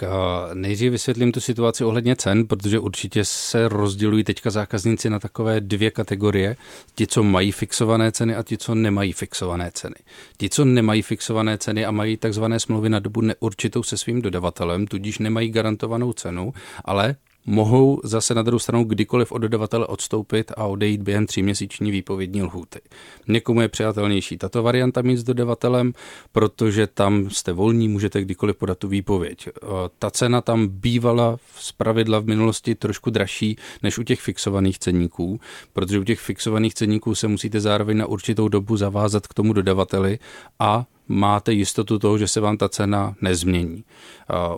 nejdřív 0.53 0.91
vysvětlím 0.91 1.31
tu 1.31 1.39
situaci 1.39 1.83
ohledně 1.83 2.15
cen, 2.15 2.47
protože 2.47 2.79
určitě 2.79 3.25
se 3.25 3.67
rozdělují 3.67 4.23
teďka 4.23 4.49
zákazníci 4.49 5.09
na 5.09 5.19
takové 5.19 5.61
dvě 5.61 5.91
kategorie. 5.91 6.55
Ti, 6.95 7.07
co 7.07 7.23
mají 7.23 7.51
fixované 7.51 8.11
ceny 8.11 8.35
a 8.35 8.43
ti, 8.43 8.57
co 8.57 8.75
nemají 8.75 9.13
fixované 9.13 9.71
ceny. 9.73 9.95
Ti, 10.37 10.49
co 10.49 10.65
nemají 10.65 11.01
fixované 11.01 11.57
ceny 11.57 11.85
a 11.85 11.91
mají 11.91 12.17
takzvané 12.17 12.59
smlouvy 12.59 12.89
na 12.89 12.99
dobu 12.99 13.21
neurčitou 13.21 13.83
se 13.83 13.97
svým 13.97 14.21
dodavatelem, 14.21 14.87
tudíž 14.87 15.19
nemají 15.19 15.49
garantovanou 15.49 16.13
cenu, 16.13 16.53
ale 16.85 17.15
mohou 17.45 18.01
zase 18.03 18.33
na 18.33 18.41
druhou 18.41 18.59
stranu 18.59 18.83
kdykoliv 18.83 19.31
od 19.31 19.37
dodavatele 19.37 19.87
odstoupit 19.87 20.51
a 20.57 20.65
odejít 20.65 21.01
během 21.01 21.25
tříměsíční 21.25 21.91
výpovědní 21.91 22.43
lhůty. 22.43 22.79
Někomu 23.27 23.61
je 23.61 23.67
přijatelnější 23.67 24.37
tato 24.37 24.63
varianta 24.63 25.01
mít 25.01 25.17
s 25.17 25.23
dodavatelem, 25.23 25.93
protože 26.31 26.87
tam 26.87 27.29
jste 27.29 27.53
volní, 27.53 27.87
můžete 27.87 28.21
kdykoliv 28.21 28.55
podat 28.55 28.77
tu 28.77 28.87
výpověď. 28.87 29.47
Eh, 29.47 29.67
ta 29.99 30.11
cena 30.11 30.41
tam 30.41 30.67
bývala 30.67 31.37
z 31.55 31.71
pravidla 31.71 32.19
v 32.19 32.25
minulosti 32.25 32.75
trošku 32.75 33.09
dražší 33.09 33.57
než 33.83 33.97
u 33.97 34.03
těch 34.03 34.21
fixovaných 34.21 34.79
ceníků, 34.79 35.39
protože 35.73 35.99
u 35.99 36.03
těch 36.03 36.19
fixovaných 36.19 36.73
ceníků 36.73 37.15
se 37.15 37.27
musíte 37.27 37.59
zároveň 37.59 37.97
na 37.97 38.05
určitou 38.05 38.47
dobu 38.47 38.77
zavázat 38.77 39.27
k 39.27 39.33
tomu 39.33 39.53
dodavateli 39.53 40.19
a 40.59 40.85
máte 41.11 41.53
jistotu 41.53 41.99
toho, 41.99 42.17
že 42.17 42.27
se 42.27 42.39
vám 42.39 42.57
ta 42.57 42.69
cena 42.69 43.15
nezmění. 43.21 43.83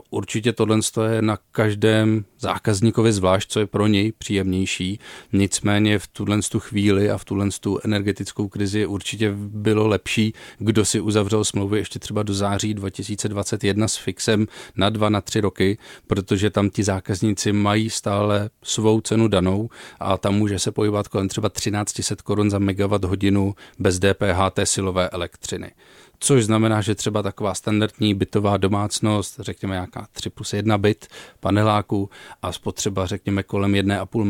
Určitě 0.10 0.54
tohle 0.54 0.80
je 1.10 1.22
na 1.22 1.38
každém 1.52 2.26
zákazníkovi 2.40 3.14
zvlášť, 3.14 3.52
co 3.52 3.60
je 3.60 3.68
pro 3.68 3.88
něj 3.88 4.12
příjemnější. 4.12 5.00
Nicméně 5.34 6.00
v 6.00 6.08
tuhle 6.08 6.40
tu 6.52 6.60
chvíli 6.60 7.12
a 7.12 7.18
v 7.18 7.26
tuhle 7.26 7.48
tu 7.60 7.80
energetickou 7.84 8.48
krizi 8.48 8.86
určitě 8.86 9.34
bylo 9.38 9.88
lepší, 9.88 10.34
kdo 10.58 10.86
si 10.86 11.00
uzavřel 11.00 11.44
smlouvy 11.44 11.78
ještě 11.78 12.00
třeba 12.00 12.24
do 12.24 12.34
září 12.34 12.74
2021 12.74 13.88
s 13.88 13.98
fixem 13.98 14.48
na 14.76 14.90
dva, 14.90 15.10
na 15.10 15.22
tři 15.22 15.42
roky, 15.42 15.78
protože 16.08 16.50
tam 16.50 16.70
ti 16.70 16.84
zákazníci 16.84 17.54
mají 17.54 17.90
stále 17.90 18.50
svou 18.64 19.02
cenu 19.02 19.28
danou 19.28 19.70
a 20.00 20.18
tam 20.18 20.36
může 20.36 20.60
se 20.60 20.72
pohybovat 20.72 21.08
kolem 21.08 21.28
třeba 21.28 21.50
1300 21.50 22.16
korun 22.24 22.50
za 22.50 22.60
megawatt 22.60 23.04
hodinu 23.04 23.56
bez 23.80 24.00
DPH 24.00 24.50
té 24.54 24.66
silové 24.66 25.10
elektřiny 25.10 25.72
což 26.20 26.46
znamená, 26.46 26.82
že 26.82 26.96
třeba 26.96 27.22
taková 27.22 27.54
standardní 27.54 28.14
bytová 28.14 28.58
domácnost, 28.58 29.40
řekněme 29.40 29.74
nějaká 29.74 30.08
3 30.12 30.30
plus 30.30 30.54
1 30.54 30.78
byt 30.78 31.08
paneláků 31.40 32.10
a 32.42 32.52
spotřeba 32.52 33.06
řekněme 33.06 33.44
kolem 33.44 33.72
1,5 33.72 34.24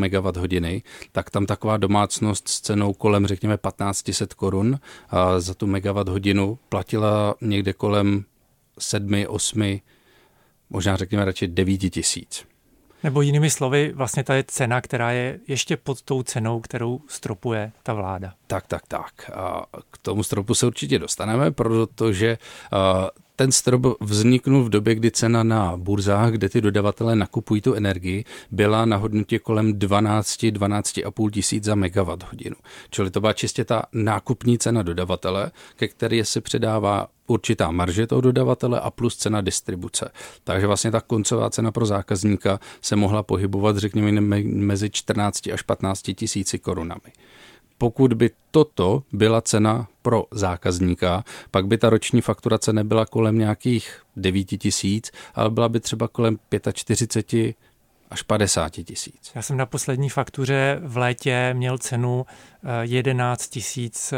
MWh 0.74 0.82
tak 1.12 1.30
tam 1.30 1.46
taková 1.46 1.76
domácnost 1.76 2.48
s 2.48 2.60
cenou 2.60 2.92
kolem 2.92 3.26
řekněme 3.26 3.58
1500 3.68 4.34
korun 4.34 4.78
za 5.38 5.54
tu 5.54 5.66
megawatt 5.66 6.08
hodinu 6.08 6.58
platila 6.68 7.34
někde 7.40 7.72
kolem 7.72 8.24
7, 8.78 9.24
8, 9.28 9.80
možná 10.70 10.96
řekněme 10.96 11.24
radši 11.24 11.48
9 11.48 11.78
tisíc. 11.78 12.53
Nebo 13.04 13.22
jinými 13.22 13.50
slovy, 13.50 13.92
vlastně 13.94 14.24
ta 14.24 14.34
je 14.34 14.44
cena, 14.48 14.80
která 14.80 15.10
je 15.10 15.40
ještě 15.48 15.76
pod 15.76 16.02
tou 16.02 16.22
cenou, 16.22 16.60
kterou 16.60 17.00
stropuje 17.08 17.72
ta 17.82 17.94
vláda. 17.94 18.34
Tak, 18.46 18.66
tak, 18.66 18.86
tak. 18.88 19.30
A 19.34 19.64
k 19.90 19.98
tomu 19.98 20.22
stropu 20.22 20.54
se 20.54 20.66
určitě 20.66 20.98
dostaneme, 20.98 21.50
protože 21.50 22.38
ten 23.36 23.52
strop 23.52 23.82
vzniknul 24.00 24.64
v 24.64 24.68
době, 24.68 24.94
kdy 24.94 25.10
cena 25.10 25.42
na 25.42 25.76
burzách, 25.76 26.32
kde 26.32 26.48
ty 26.48 26.60
dodavatelé 26.60 27.16
nakupují 27.16 27.60
tu 27.60 27.74
energii, 27.74 28.24
byla 28.50 28.84
na 28.84 28.96
hodnotě 28.96 29.38
kolem 29.38 29.72
12-12,5 29.72 31.30
tisíc 31.30 31.64
za 31.64 31.74
megawatt 31.74 32.22
hodinu. 32.22 32.56
Čili 32.90 33.10
to 33.10 33.20
byla 33.20 33.32
čistě 33.32 33.64
ta 33.64 33.82
nákupní 33.92 34.58
cena 34.58 34.82
dodavatele, 34.82 35.50
ke 35.76 35.88
které 35.88 36.24
se 36.24 36.40
předává 36.40 37.06
určitá 37.26 37.70
marže 37.70 38.06
toho 38.06 38.20
dodavatele 38.20 38.80
a 38.80 38.90
plus 38.90 39.16
cena 39.16 39.40
distribuce. 39.40 40.10
Takže 40.44 40.66
vlastně 40.66 40.90
ta 40.90 41.00
koncová 41.00 41.50
cena 41.50 41.72
pro 41.72 41.86
zákazníka 41.86 42.60
se 42.80 42.96
mohla 42.96 43.22
pohybovat, 43.22 43.76
řekněme, 43.76 44.20
mezi 44.44 44.90
14 44.90 45.46
až 45.46 45.62
15 45.62 46.02
tisíci 46.14 46.58
korunami 46.58 47.12
pokud 47.78 48.12
by 48.12 48.30
toto 48.50 49.02
byla 49.12 49.40
cena 49.40 49.88
pro 50.02 50.24
zákazníka, 50.30 51.24
pak 51.50 51.66
by 51.66 51.78
ta 51.78 51.90
roční 51.90 52.20
fakturace 52.20 52.72
nebyla 52.72 53.06
kolem 53.06 53.38
nějakých 53.38 54.02
9 54.16 54.44
tisíc, 54.44 55.10
ale 55.34 55.50
byla 55.50 55.68
by 55.68 55.80
třeba 55.80 56.08
kolem 56.08 56.38
45 56.72 57.56
až 58.10 58.22
50 58.22 58.68
tisíc. 58.68 59.32
Já 59.34 59.42
jsem 59.42 59.56
na 59.56 59.66
poslední 59.66 60.08
faktuře 60.08 60.80
v 60.84 60.96
létě 60.96 61.54
měl 61.54 61.78
cenu 61.78 62.26
11 62.82 63.44
eh, 63.44 63.48
tisíc 63.50 64.14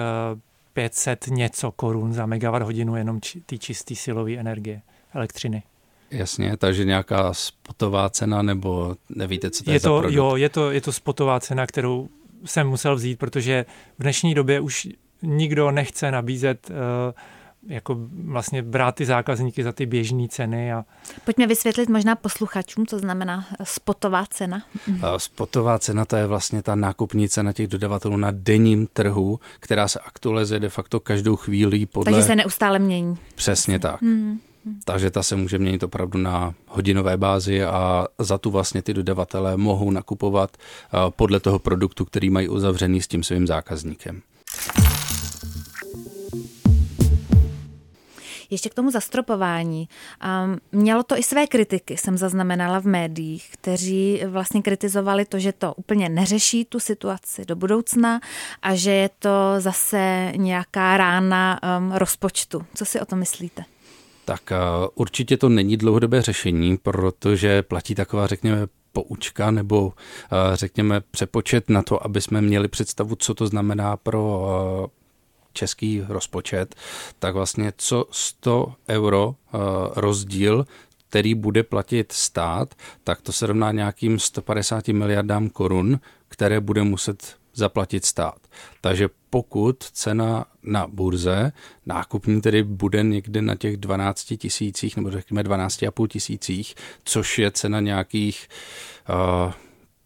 500 0.72 1.26
něco 1.26 1.72
korun 1.72 2.12
za 2.12 2.26
megawatt 2.26 2.64
hodinu 2.64 2.96
jenom 2.96 3.20
či, 3.20 3.40
ty 3.40 3.58
čistý 3.58 3.96
silové 3.96 4.32
energie, 4.32 4.82
elektřiny. 5.14 5.62
Jasně, 6.10 6.56
takže 6.56 6.84
nějaká 6.84 7.34
spotová 7.34 8.10
cena, 8.10 8.42
nebo 8.42 8.96
nevíte, 9.08 9.50
co 9.50 9.64
to 9.64 9.70
je, 9.70 9.76
je 9.76 9.80
to, 9.80 9.88
za 9.88 10.00
produkt? 10.00 10.16
Jo, 10.16 10.36
je 10.36 10.48
to, 10.48 10.70
je 10.70 10.80
to 10.80 10.92
spotová 10.92 11.40
cena, 11.40 11.66
kterou 11.66 12.08
jsem 12.44 12.68
musel 12.68 12.96
vzít, 12.96 13.18
protože 13.18 13.66
v 13.98 14.02
dnešní 14.02 14.34
době 14.34 14.60
už 14.60 14.88
nikdo 15.22 15.70
nechce 15.70 16.10
nabízet 16.10 16.70
uh, 16.70 16.76
jako 17.68 17.96
vlastně 18.24 18.62
brát 18.62 18.94
ty 18.94 19.04
zákazníky 19.04 19.62
za 19.62 19.72
ty 19.72 19.86
běžné 19.86 20.28
ceny. 20.28 20.72
A... 20.72 20.84
Pojďme 21.24 21.46
vysvětlit 21.46 21.88
možná 21.88 22.16
posluchačům, 22.16 22.86
co 22.86 22.98
znamená 22.98 23.46
spotová 23.62 24.26
cena. 24.26 24.62
Spotová 25.16 25.78
cena 25.78 26.04
to 26.04 26.16
je 26.16 26.26
vlastně 26.26 26.62
ta 26.62 26.74
nákupní 26.74 27.28
cena 27.28 27.52
těch 27.52 27.68
dodavatelů 27.68 28.16
na 28.16 28.30
denním 28.30 28.86
trhu, 28.86 29.40
která 29.60 29.88
se 29.88 29.98
aktualizuje 29.98 30.60
de 30.60 30.68
facto 30.68 31.00
každou 31.00 31.36
chvíli 31.36 31.86
podle... 31.86 32.12
Takže 32.12 32.26
se 32.26 32.36
neustále 32.36 32.78
mění. 32.78 33.18
Přesně 33.34 33.78
tak. 33.78 34.02
Hmm. 34.02 34.40
Takže 34.84 35.10
ta 35.10 35.22
se 35.22 35.36
může 35.36 35.58
měnit 35.58 35.82
opravdu 35.82 36.18
na 36.18 36.54
hodinové 36.66 37.16
bázi 37.16 37.64
a 37.64 38.06
za 38.18 38.38
tu 38.38 38.50
vlastně 38.50 38.82
ty 38.82 38.94
dodavatelé 38.94 39.56
mohou 39.56 39.90
nakupovat 39.90 40.56
podle 41.10 41.40
toho 41.40 41.58
produktu, 41.58 42.04
který 42.04 42.30
mají 42.30 42.48
uzavřený 42.48 43.02
s 43.02 43.06
tím 43.06 43.22
svým 43.22 43.46
zákazníkem. 43.46 44.22
Ještě 48.50 48.68
k 48.68 48.74
tomu 48.74 48.90
zastropování. 48.90 49.88
Um, 50.44 50.58
mělo 50.80 51.02
to 51.02 51.18
i 51.18 51.22
své 51.22 51.46
kritiky, 51.46 51.96
jsem 51.96 52.18
zaznamenala 52.18 52.80
v 52.80 52.84
médiích, 52.84 53.50
kteří 53.52 54.22
vlastně 54.26 54.62
kritizovali 54.62 55.24
to, 55.24 55.38
že 55.38 55.52
to 55.52 55.74
úplně 55.74 56.08
neřeší 56.08 56.64
tu 56.64 56.80
situaci 56.80 57.44
do 57.44 57.56
budoucna 57.56 58.20
a 58.62 58.74
že 58.74 58.90
je 58.90 59.10
to 59.18 59.54
zase 59.58 60.32
nějaká 60.36 60.96
rána 60.96 61.60
um, 61.78 61.92
rozpočtu. 61.92 62.66
Co 62.74 62.84
si 62.84 63.00
o 63.00 63.04
to 63.04 63.16
myslíte? 63.16 63.64
Tak 64.26 64.50
uh, 64.50 64.88
určitě 64.94 65.36
to 65.36 65.48
není 65.48 65.76
dlouhodobé 65.76 66.22
řešení, 66.22 66.76
protože 66.76 67.62
platí 67.62 67.94
taková, 67.94 68.26
řekněme, 68.26 68.66
poučka 68.92 69.50
nebo 69.50 69.86
uh, 69.86 69.92
řekněme 70.54 71.00
přepočet 71.00 71.70
na 71.70 71.82
to, 71.82 72.04
aby 72.04 72.20
jsme 72.20 72.40
měli 72.40 72.68
představu, 72.68 73.16
co 73.16 73.34
to 73.34 73.46
znamená 73.46 73.96
pro 73.96 74.40
uh, 74.80 74.86
český 75.52 76.02
rozpočet, 76.08 76.74
tak 77.18 77.34
vlastně 77.34 77.72
co 77.76 78.04
100 78.10 78.72
euro 78.88 79.34
rozdíl 79.96 80.66
který 81.08 81.34
bude 81.34 81.62
platit 81.62 82.12
stát, 82.12 82.74
tak 83.04 83.20
to 83.20 83.32
se 83.32 83.46
rovná 83.46 83.72
nějakým 83.72 84.18
150 84.18 84.88
miliardám 84.88 85.48
korun, 85.48 86.00
které 86.28 86.60
bude 86.60 86.82
muset 86.82 87.36
zaplatit 87.56 88.04
stát. 88.04 88.38
Takže 88.80 89.08
pokud 89.30 89.84
cena 89.84 90.44
na 90.62 90.86
burze, 90.86 91.52
nákupní 91.86 92.40
tedy 92.40 92.62
bude 92.62 93.02
někde 93.02 93.42
na 93.42 93.54
těch 93.54 93.76
12 93.76 94.24
tisících, 94.38 94.96
nebo 94.96 95.10
řekněme 95.10 95.42
12,5 95.42 96.08
tisících, 96.08 96.74
což 97.04 97.38
je 97.38 97.50
cena 97.50 97.80
nějakých 97.80 98.48
uh, 99.46 99.52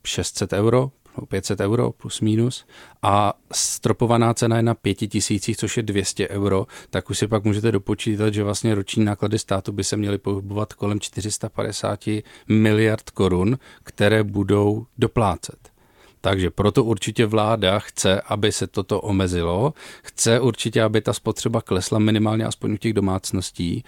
600 0.05 0.53
euro 0.53 0.91
500 1.29 1.61
euro 1.61 1.93
plus 1.93 2.21
minus 2.21 2.65
a 3.03 3.33
stropovaná 3.53 4.35
cena 4.35 4.57
je 4.57 4.63
na 4.63 4.75
5000, 4.75 5.57
což 5.57 5.77
je 5.77 5.83
200 5.83 6.29
euro, 6.29 6.67
tak 6.91 7.11
už 7.11 7.19
si 7.19 7.27
pak 7.27 7.45
můžete 7.45 7.73
dopočítat, 7.73 8.35
že 8.35 8.45
vlastně 8.45 8.75
roční 8.75 9.05
náklady 9.05 9.39
státu 9.39 9.73
by 9.73 9.85
se 9.85 9.97
měly 9.97 10.19
pohybovat 10.19 10.73
kolem 10.73 11.01
450 11.01 12.01
miliard 12.49 13.11
korun, 13.11 13.59
které 13.83 14.25
budou 14.25 14.87
doplácet. 14.99 15.71
Takže 16.21 16.51
proto 16.51 16.85
určitě 16.85 17.27
vláda 17.27 17.79
chce, 17.79 18.21
aby 18.21 18.53
se 18.53 18.67
toto 18.67 19.01
omezilo, 19.01 19.75
chce 20.03 20.41
určitě, 20.41 20.83
aby 20.83 21.01
ta 21.01 21.13
spotřeba 21.13 21.63
klesla 21.63 21.99
minimálně 21.99 22.45
aspoň 22.45 22.73
u 22.73 22.77
těch 22.77 22.93
domácností 22.93 23.85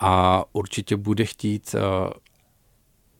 a 0.00 0.44
určitě 0.52 0.96
bude 0.96 1.24
chtít 1.24 1.74
eh, 1.74 2.10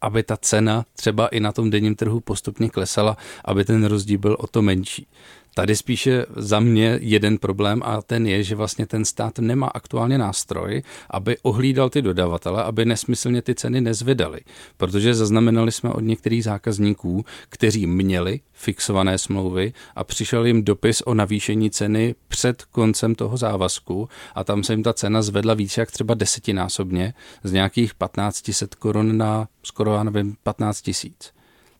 aby 0.01 0.23
ta 0.23 0.37
cena 0.37 0.85
třeba 0.97 1.29
i 1.29 1.41
na 1.41 1.53
tom 1.53 1.71
denním 1.71 1.95
trhu 1.95 2.21
postupně 2.21 2.69
klesala, 2.69 3.17
aby 3.45 3.65
ten 3.65 3.85
rozdíl 3.85 4.19
byl 4.19 4.37
o 4.41 4.47
to 4.47 4.63
menší. 4.63 5.07
Tady 5.55 5.77
spíše 5.77 6.27
za 6.37 6.61
mě 6.61 6.99
jeden 7.03 7.39
problém 7.39 7.83
a 7.85 8.03
ten 8.03 8.27
je, 8.27 8.43
že 8.43 8.55
vlastně 8.55 8.87
ten 8.87 9.05
stát 9.05 9.39
nemá 9.39 9.67
aktuálně 9.67 10.19
nástroj, 10.19 10.83
aby 11.11 11.37
ohlídal 11.43 11.91
ty 11.91 12.03
dodavatele, 12.03 12.63
aby 12.63 12.85
nesmyslně 12.85 13.43
ty 13.43 13.55
ceny 13.55 13.81
nezvedaly. 13.81 14.41
Protože 14.77 15.15
zaznamenali 15.15 15.73
jsme 15.73 15.91
od 15.91 16.01
některých 16.01 16.45
zákazníků, 16.45 17.25
kteří 17.49 17.87
měli 17.87 18.41
fixované 18.53 19.19
smlouvy 19.19 19.73
a 19.95 20.05
přišel 20.05 20.47
jim 20.47 20.65
dopis 20.65 21.01
o 21.01 21.15
navýšení 21.15 21.71
ceny 21.71 22.15
před 22.29 22.63
koncem 22.65 23.15
toho 23.15 23.37
závazku 23.37 24.09
a 24.35 24.45
tam 24.45 24.65
se 24.65 24.73
jim 24.73 24.83
ta 24.83 24.93
cena 24.93 25.23
zvedla 25.23 25.55
více 25.55 25.81
jak 25.81 25.91
třeba 25.91 26.15
desetinásobně 26.15 27.15
z 27.45 27.53
nějakých 27.53 27.93
1500 27.93 28.75
korun 28.75 29.19
na 29.19 29.49
skoro, 29.63 29.95
já 29.95 30.03
nevím, 30.03 30.37
15 30.43 30.83
tisíc. 30.83 31.33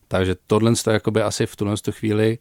Takže 0.07 0.35
tohle 0.47 0.71
je 0.87 0.93
jakoby 0.93 1.21
asi 1.21 1.45
v 1.45 1.55
tuhle 1.55 1.75
chvíli 1.91 2.37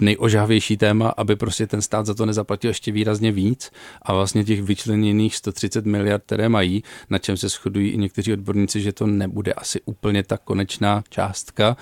nejožávější 0.00 0.76
téma, 0.76 1.08
aby 1.16 1.36
prostě 1.36 1.66
ten 1.66 1.82
stát 1.82 2.06
za 2.06 2.14
to 2.14 2.26
nezaplatil 2.26 2.70
ještě 2.70 2.92
výrazně 2.92 3.32
víc 3.32 3.70
a 4.02 4.12
vlastně 4.12 4.44
těch 4.44 4.62
vyčleněných 4.62 5.36
130 5.36 5.86
miliard, 5.86 6.22
které 6.26 6.48
mají, 6.48 6.82
na 7.10 7.18
čem 7.18 7.36
se 7.36 7.48
shodují 7.48 7.90
i 7.90 7.98
někteří 7.98 8.32
odborníci, 8.32 8.80
že 8.80 8.92
to 8.92 9.06
nebude 9.06 9.52
asi 9.52 9.80
úplně 9.84 10.22
ta 10.22 10.38
konečná 10.38 11.04
částka. 11.08 11.76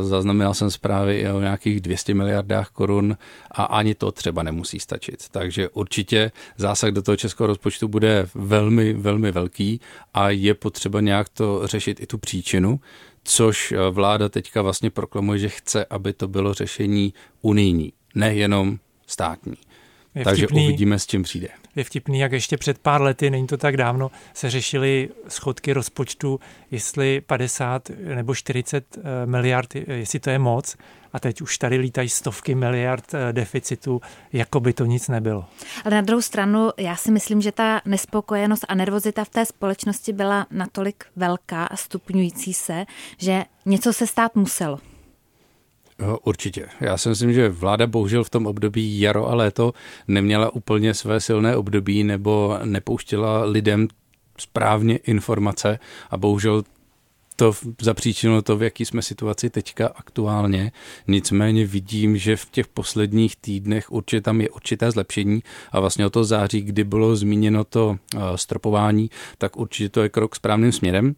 Zaznamenal 0.00 0.54
jsem 0.54 0.70
zprávy 0.70 1.32
o 1.32 1.40
nějakých 1.40 1.80
200 1.80 2.14
miliardách 2.14 2.68
korun 2.70 3.16
a 3.50 3.64
ani 3.64 3.94
to 3.94 4.12
třeba 4.12 4.42
nemusí 4.42 4.80
stačit. 4.80 5.24
Takže 5.30 5.68
určitě 5.68 6.32
zásah 6.56 6.90
do 6.90 7.02
toho 7.02 7.16
českého 7.16 7.46
rozpočtu 7.46 7.88
bude 7.88 8.28
velmi, 8.34 8.92
velmi 8.92 9.32
velký 9.32 9.80
a 10.14 10.30
je 10.30 10.54
potřeba 10.54 11.00
nějak 11.00 11.28
to 11.28 11.66
řešit 11.66 12.00
i 12.00 12.06
tu 12.06 12.18
příčinu, 12.18 12.80
což 13.24 13.72
eh, 13.72 13.90
vláda 13.90 14.28
teďka 14.28 14.62
vlastně 14.62 14.90
proklamuje, 14.90 15.38
že 15.38 15.48
chce, 15.48 15.84
aby 15.84 16.12
to 16.12 16.28
bylo 16.28 16.54
řešení 16.54 17.14
unijní, 17.42 17.92
nejenom 18.14 18.78
státní. 19.06 19.54
Je 20.14 20.24
Takže 20.24 20.46
vtipný, 20.46 20.64
uvidíme, 20.64 20.98
s 20.98 21.06
čím 21.06 21.22
přijde. 21.22 21.48
Je 21.76 21.84
vtipný, 21.84 22.18
jak 22.18 22.32
ještě 22.32 22.56
před 22.56 22.78
pár 22.78 23.02
lety, 23.02 23.30
není 23.30 23.46
to 23.46 23.56
tak 23.56 23.76
dávno, 23.76 24.10
se 24.34 24.50
řešily 24.50 25.08
schodky 25.28 25.72
rozpočtu, 25.72 26.40
jestli 26.70 27.20
50 27.20 27.90
nebo 28.14 28.34
40 28.34 28.98
eh, 28.98 29.26
miliard, 29.26 29.74
jestli 29.74 30.20
to 30.20 30.30
je 30.30 30.38
moc. 30.38 30.76
A 31.12 31.20
teď 31.20 31.40
už 31.40 31.58
tady 31.58 31.76
lítají 31.76 32.08
stovky 32.08 32.54
miliard 32.54 33.14
eh, 33.14 33.32
deficitu, 33.32 34.00
jako 34.32 34.60
by 34.60 34.72
to 34.72 34.84
nic 34.84 35.08
nebylo. 35.08 35.44
Ale 35.84 35.94
na 35.94 36.00
druhou 36.00 36.22
stranu, 36.22 36.70
já 36.76 36.96
si 36.96 37.10
myslím, 37.10 37.40
že 37.40 37.52
ta 37.52 37.80
nespokojenost 37.84 38.64
a 38.68 38.74
nervozita 38.74 39.24
v 39.24 39.28
té 39.28 39.46
společnosti 39.46 40.12
byla 40.12 40.46
natolik 40.50 41.04
velká 41.16 41.64
a 41.64 41.76
stupňující 41.76 42.54
se, 42.54 42.84
že 43.18 43.44
něco 43.66 43.92
se 43.92 44.06
stát 44.06 44.34
muselo. 44.36 44.78
Určitě. 46.24 46.66
Já 46.80 46.96
si 46.96 47.08
myslím, 47.08 47.32
že 47.32 47.48
vláda 47.48 47.86
bohužel 47.86 48.24
v 48.24 48.30
tom 48.30 48.46
období 48.46 49.00
jaro 49.00 49.28
a 49.28 49.34
léto 49.34 49.72
neměla 50.08 50.54
úplně 50.54 50.94
své 50.94 51.20
silné 51.20 51.56
období 51.56 52.04
nebo 52.04 52.58
nepouštěla 52.64 53.44
lidem 53.44 53.88
správně 54.38 54.96
informace 54.96 55.78
a 56.10 56.16
bohužel 56.16 56.62
to 57.36 57.52
zapříčinilo 57.80 58.42
to, 58.42 58.56
v 58.56 58.62
jaký 58.62 58.84
jsme 58.84 59.02
situaci 59.02 59.50
teďka 59.50 59.86
aktuálně. 59.86 60.72
Nicméně 61.06 61.66
vidím, 61.66 62.16
že 62.16 62.36
v 62.36 62.50
těch 62.50 62.68
posledních 62.68 63.36
týdnech 63.36 63.92
určitě 63.92 64.20
tam 64.20 64.40
je 64.40 64.50
určité 64.50 64.90
zlepšení 64.90 65.42
a 65.72 65.80
vlastně 65.80 66.06
o 66.06 66.10
to 66.10 66.24
září, 66.24 66.62
kdy 66.62 66.84
bylo 66.84 67.16
zmíněno 67.16 67.64
to 67.64 67.96
eh, 68.14 68.18
stropování, 68.34 69.10
tak 69.38 69.56
určitě 69.56 69.88
to 69.88 70.02
je 70.02 70.08
krok 70.08 70.36
správným 70.36 70.72
směrem. 70.72 71.14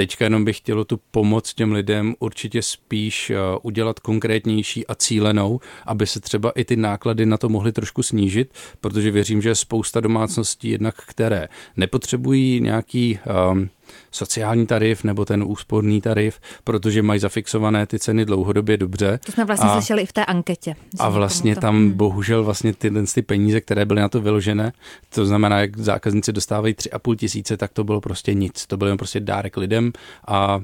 Teďka 0.00 0.24
jenom 0.24 0.44
bych 0.44 0.56
chtělo 0.56 0.84
tu 0.84 1.00
pomoc 1.10 1.54
těm 1.54 1.72
lidem 1.72 2.14
určitě 2.18 2.62
spíš 2.62 3.30
eh, 3.30 3.36
udělat 3.62 4.00
konkrétnější 4.00 4.86
a 4.86 4.94
cílenou, 4.94 5.60
aby 5.86 6.06
se 6.06 6.20
třeba 6.20 6.50
i 6.50 6.64
ty 6.64 6.76
náklady 6.76 7.26
na 7.26 7.36
to 7.36 7.48
mohly 7.48 7.72
trošku 7.72 8.02
snížit, 8.02 8.54
protože 8.80 9.10
věřím, 9.10 9.42
že 9.42 9.48
je 9.48 9.54
spousta 9.54 10.00
domácností 10.00 10.70
jednak, 10.70 10.94
které 11.06 11.48
nepotřebují 11.76 12.60
nějaký 12.60 13.18
um, 13.52 13.70
sociální 14.10 14.66
tarif 14.66 15.04
nebo 15.04 15.24
ten 15.24 15.44
úsporný 15.46 16.00
tarif, 16.00 16.40
protože 16.64 17.02
mají 17.02 17.20
zafixované 17.20 17.86
ty 17.86 17.98
ceny 17.98 18.24
dlouhodobě 18.24 18.76
dobře. 18.76 19.20
To 19.26 19.32
jsme 19.32 19.44
vlastně 19.44 19.70
a, 19.70 19.72
slyšeli 19.72 20.02
i 20.02 20.06
v 20.06 20.12
té 20.12 20.24
anketě. 20.24 20.74
A 20.98 21.08
vlastně 21.08 21.56
tam 21.56 21.76
hmm. 21.76 21.90
bohužel 21.92 22.44
vlastně 22.44 22.74
ty, 22.74 22.90
ty 23.14 23.22
peníze, 23.22 23.60
které 23.60 23.84
byly 23.84 24.00
na 24.00 24.08
to 24.08 24.20
vyložené, 24.20 24.72
to 25.14 25.26
znamená, 25.26 25.60
jak 25.60 25.78
zákazníci 25.78 26.32
dostávají 26.32 26.74
3,5 26.74 27.16
tisíce, 27.16 27.56
tak 27.56 27.72
to 27.72 27.84
bylo 27.84 28.00
prostě 28.00 28.34
nic. 28.34 28.66
To 28.66 28.76
byl 28.76 28.88
jen 28.88 28.96
prostě 28.96 29.20
dárek 29.20 29.56
lidem 29.56 29.89
a 30.28 30.60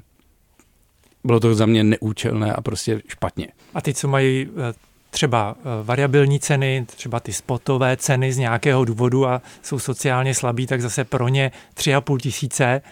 bylo 1.24 1.40
to 1.40 1.54
za 1.54 1.66
mě 1.66 1.84
neúčelné 1.84 2.52
a 2.52 2.60
prostě 2.60 3.02
špatně. 3.08 3.48
A 3.74 3.80
ty, 3.80 3.94
co 3.94 4.08
mají 4.08 4.48
eh, 4.48 4.74
třeba 5.10 5.56
eh, 5.58 5.62
variabilní 5.82 6.40
ceny, 6.40 6.86
třeba 6.96 7.20
ty 7.20 7.32
spotové 7.32 7.96
ceny 7.96 8.32
z 8.32 8.38
nějakého 8.38 8.84
důvodu 8.84 9.26
a 9.26 9.42
jsou 9.62 9.78
sociálně 9.78 10.34
slabí, 10.34 10.66
tak 10.66 10.82
zase 10.82 11.04
pro 11.04 11.28
ně 11.28 11.52
3,5 11.74 12.18
tisíce 12.18 12.82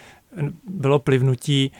bylo 0.67 0.99
plivnutí, 0.99 1.71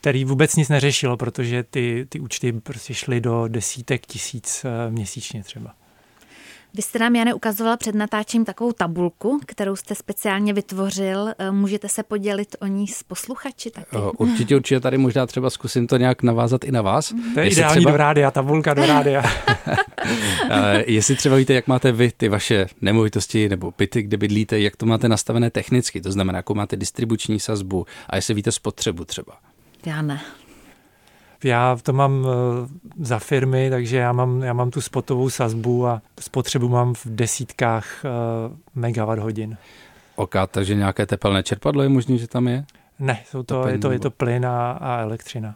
který 0.00 0.24
vůbec 0.24 0.56
nic 0.56 0.68
neřešilo, 0.68 1.16
protože 1.16 1.62
ty, 1.62 2.06
ty 2.08 2.20
účty 2.20 2.52
prostě 2.52 2.94
šly 2.94 3.20
do 3.20 3.48
desítek 3.48 4.06
tisíc 4.06 4.64
eh, 4.64 4.90
měsíčně 4.90 5.42
třeba. 5.42 5.74
Vy 6.74 6.82
jste 6.82 6.98
nám, 6.98 7.16
Jane, 7.16 7.34
ukazovala 7.34 7.76
před 7.76 7.94
natáčím 7.94 8.44
takovou 8.44 8.72
tabulku, 8.72 9.40
kterou 9.46 9.76
jste 9.76 9.94
speciálně 9.94 10.52
vytvořil. 10.52 11.28
Eh, 11.38 11.50
můžete 11.50 11.88
se 11.88 12.02
podělit 12.02 12.56
o 12.60 12.66
ní 12.66 12.86
s 12.88 13.02
posluchači 13.02 13.70
taky? 13.70 13.96
Eh, 13.96 14.10
určitě, 14.18 14.56
určitě. 14.56 14.80
Tady 14.80 14.98
možná 14.98 15.26
třeba 15.26 15.50
zkusím 15.50 15.86
to 15.86 15.96
nějak 15.96 16.22
navázat 16.22 16.64
i 16.64 16.72
na 16.72 16.82
vás. 16.82 17.14
To 17.34 17.40
je 17.40 17.46
Jestli 17.46 17.60
ideální 17.60 17.80
třeba... 17.80 17.90
do 17.90 17.96
rádia, 17.96 18.30
tabulka 18.30 18.74
do 18.74 18.86
rádia. 18.86 19.22
Jestli 20.86 21.16
třeba 21.16 21.36
víte, 21.36 21.54
jak 21.54 21.66
máte 21.66 21.92
vy 21.92 22.12
ty 22.16 22.28
vaše 22.28 22.66
nemovitosti 22.80 23.48
nebo 23.48 23.72
byty, 23.78 24.02
kde 24.02 24.16
bydlíte, 24.16 24.60
jak 24.60 24.76
to 24.76 24.86
máte 24.86 25.08
nastavené 25.08 25.50
technicky, 25.50 26.00
to 26.00 26.12
znamená, 26.12 26.36
jakou 26.36 26.54
máte 26.54 26.76
distribuční 26.76 27.40
sazbu 27.40 27.86
a 28.08 28.16
jestli 28.16 28.34
víte 28.34 28.52
spotřebu 28.52 29.04
třeba. 29.04 29.38
Já 29.86 30.02
ne. 30.02 30.20
Já 31.44 31.78
to 31.82 31.92
mám 31.92 32.26
eh, 32.26 33.04
za 33.04 33.18
firmy, 33.18 33.70
takže 33.70 33.96
já 33.96 34.12
mám, 34.12 34.42
já 34.42 34.52
mám 34.52 34.70
tu 34.70 34.80
spotovou 34.80 35.30
sazbu 35.30 35.86
a 35.86 36.02
spotřebu 36.20 36.68
mám 36.68 36.94
v 36.94 37.06
desítkách 37.06 38.04
eh, 38.04 38.08
megawatt 38.74 39.22
hodin. 39.22 39.56
Ok, 40.16 40.34
takže 40.50 40.74
nějaké 40.74 41.06
tepelné 41.06 41.42
čerpadlo 41.42 41.82
je 41.82 41.88
možné, 41.88 42.18
že 42.18 42.28
tam 42.28 42.48
je? 42.48 42.64
Ne, 42.98 43.22
jsou 43.26 43.42
to, 43.42 43.68
je, 43.68 43.78
to, 43.78 43.90
je 43.90 43.98
to 43.98 44.10
plyn 44.10 44.46
a, 44.46 44.72
a 44.72 45.00
elektřina. 45.00 45.54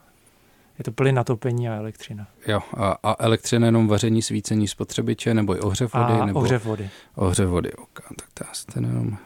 Je 0.78 0.84
to 0.84 0.92
plyn 0.92 1.14
na 1.14 1.24
topení 1.24 1.68
a 1.68 1.74
elektřina. 1.74 2.26
Jo, 2.46 2.60
a, 2.76 2.96
a 3.02 3.24
elektřina 3.24 3.66
jenom 3.66 3.88
vaření, 3.88 4.22
svícení 4.22 4.68
spotřebiče 4.68 5.34
nebo 5.34 5.56
i 5.56 5.60
ohřev 5.60 5.94
vody? 5.94 6.12
A 6.12 6.26
nebo 6.26 6.40
ohřev 6.40 6.64
vody. 6.64 6.90
Ohřev 7.14 7.48
vody, 7.48 7.72
ok, 7.72 8.00
tak 8.16 8.28
to 8.34 8.44
já 8.44 8.80
jenom... 8.80 9.18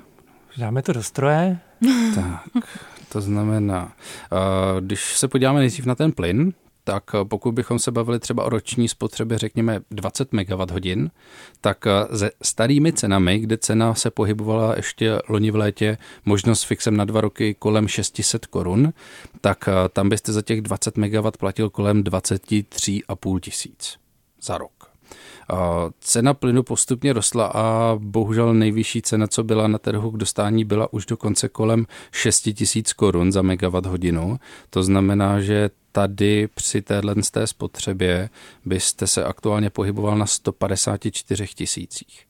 Dáme 0.59 0.83
to 0.83 0.93
do 0.93 1.03
stroje. 1.03 1.59
Tak, 2.15 2.79
to 3.09 3.21
znamená, 3.21 3.93
eh, 4.33 4.81
když 4.81 5.19
se 5.19 5.29
podíváme 5.29 5.59
nejdřív 5.59 5.87
na 5.87 5.95
ten 5.95 6.13
plyn, 6.13 6.53
tak 6.85 7.05
eh, 7.15 7.25
pokud 7.25 7.53
bychom 7.53 7.79
se 7.79 7.91
bavili 7.91 8.19
třeba 8.19 8.45
o 8.45 8.49
roční 8.49 8.89
spotřebě, 8.89 9.39
řekněme 9.39 9.81
20 9.91 10.33
MWh, 10.33 11.09
tak 11.61 11.87
eh, 11.87 12.19
se 12.19 12.31
starými 12.43 12.93
cenami, 12.93 13.39
kde 13.39 13.59
cena 13.59 13.95
se 13.95 14.11
pohybovala 14.11 14.77
ještě 14.77 15.19
loni 15.29 15.51
v 15.51 15.57
létě, 15.57 15.99
možnost 16.25 16.61
s 16.61 16.65
fixem 16.65 16.97
na 16.97 17.05
dva 17.05 17.21
roky 17.21 17.55
kolem 17.55 17.89
600 17.89 18.47
korun, 18.47 18.93
tak 19.41 19.69
tam 19.93 20.09
byste 20.09 20.33
za 20.33 20.43
těch 20.43 20.63
20 20.63 20.97
MW 20.97 21.31
platil 21.39 21.71
kolem 21.71 22.03
23,5 22.03 23.41
tisíc 23.41 23.99
za 24.43 24.59
rok. 24.59 24.78
Cena 26.01 26.35
plynu 26.35 26.63
postupně 26.63 27.13
rostla 27.13 27.47
a 27.47 27.97
bohužel 27.99 28.55
nejvyšší 28.55 29.03
cena, 29.03 29.27
co 29.27 29.45
byla 29.45 29.69
na 29.69 29.79
trhu 29.79 30.11
k 30.11 30.17
dostání, 30.17 30.65
byla 30.65 30.93
už 30.93 31.07
dokonce 31.07 31.49
kolem 31.49 31.87
6 32.13 32.49
tisíc 32.55 32.93
korun 32.93 33.33
za 33.33 33.43
megawatt 33.43 33.87
hodinu. 33.87 34.39
To 34.71 34.83
znamená, 34.83 35.41
že 35.41 35.71
tady 35.93 36.49
při 36.55 36.83
téhle 36.83 37.15
té 37.31 37.47
spotřebě 37.47 38.31
byste 38.65 39.07
se 39.07 39.25
aktuálně 39.25 39.71
pohyboval 39.71 40.19
na 40.19 40.27
154 40.27 41.47
tisících. 41.55 42.25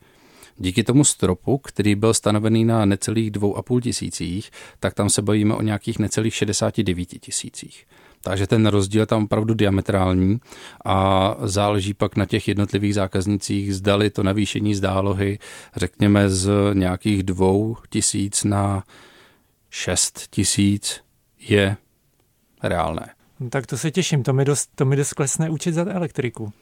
Díky 0.57 0.85
tomu 0.85 1.05
stropu, 1.05 1.59
který 1.59 1.95
byl 1.95 2.15
stanovený 2.15 2.65
na 2.65 2.85
necelých 2.85 3.31
2,5 3.31 3.81
tisících, 3.81 4.51
tak 4.81 4.95
tam 4.95 5.11
se 5.11 5.23
bavíme 5.23 5.55
o 5.55 5.63
nějakých 5.63 5.99
necelých 5.99 6.35
69 6.35 7.07
tisících. 7.07 7.87
Takže 8.21 8.47
ten 8.47 8.67
rozdíl 8.67 9.01
je 9.01 9.07
tam 9.07 9.25
opravdu 9.25 9.55
diametrální 9.55 10.41
a 10.85 11.37
záleží 11.43 11.95
pak 11.95 12.17
na 12.17 12.27
těch 12.27 12.49
jednotlivých 12.49 12.95
zákaznicích, 12.95 13.75
zdali 13.75 14.11
to 14.11 14.23
navýšení 14.23 14.75
zdálohy, 14.75 15.39
řekněme 15.77 16.31
z 16.31 16.51
nějakých 16.73 17.23
dvou 17.23 17.77
tisíc 17.91 18.45
na 18.45 18.85
šest 19.71 20.27
tisíc 20.31 21.01
je 21.39 21.77
reálné. 22.63 23.18
No, 23.41 23.51
tak 23.51 23.67
to 23.67 23.79
se 23.79 23.91
těším, 23.91 24.23
to 24.23 24.33
mi 24.33 24.45
dost, 24.45 24.71
to 24.75 24.85
mi 24.85 24.97
dost 24.97 25.13
klesne 25.13 25.51
učit 25.51 25.75
za 25.75 25.87
elektriku. 25.93 26.53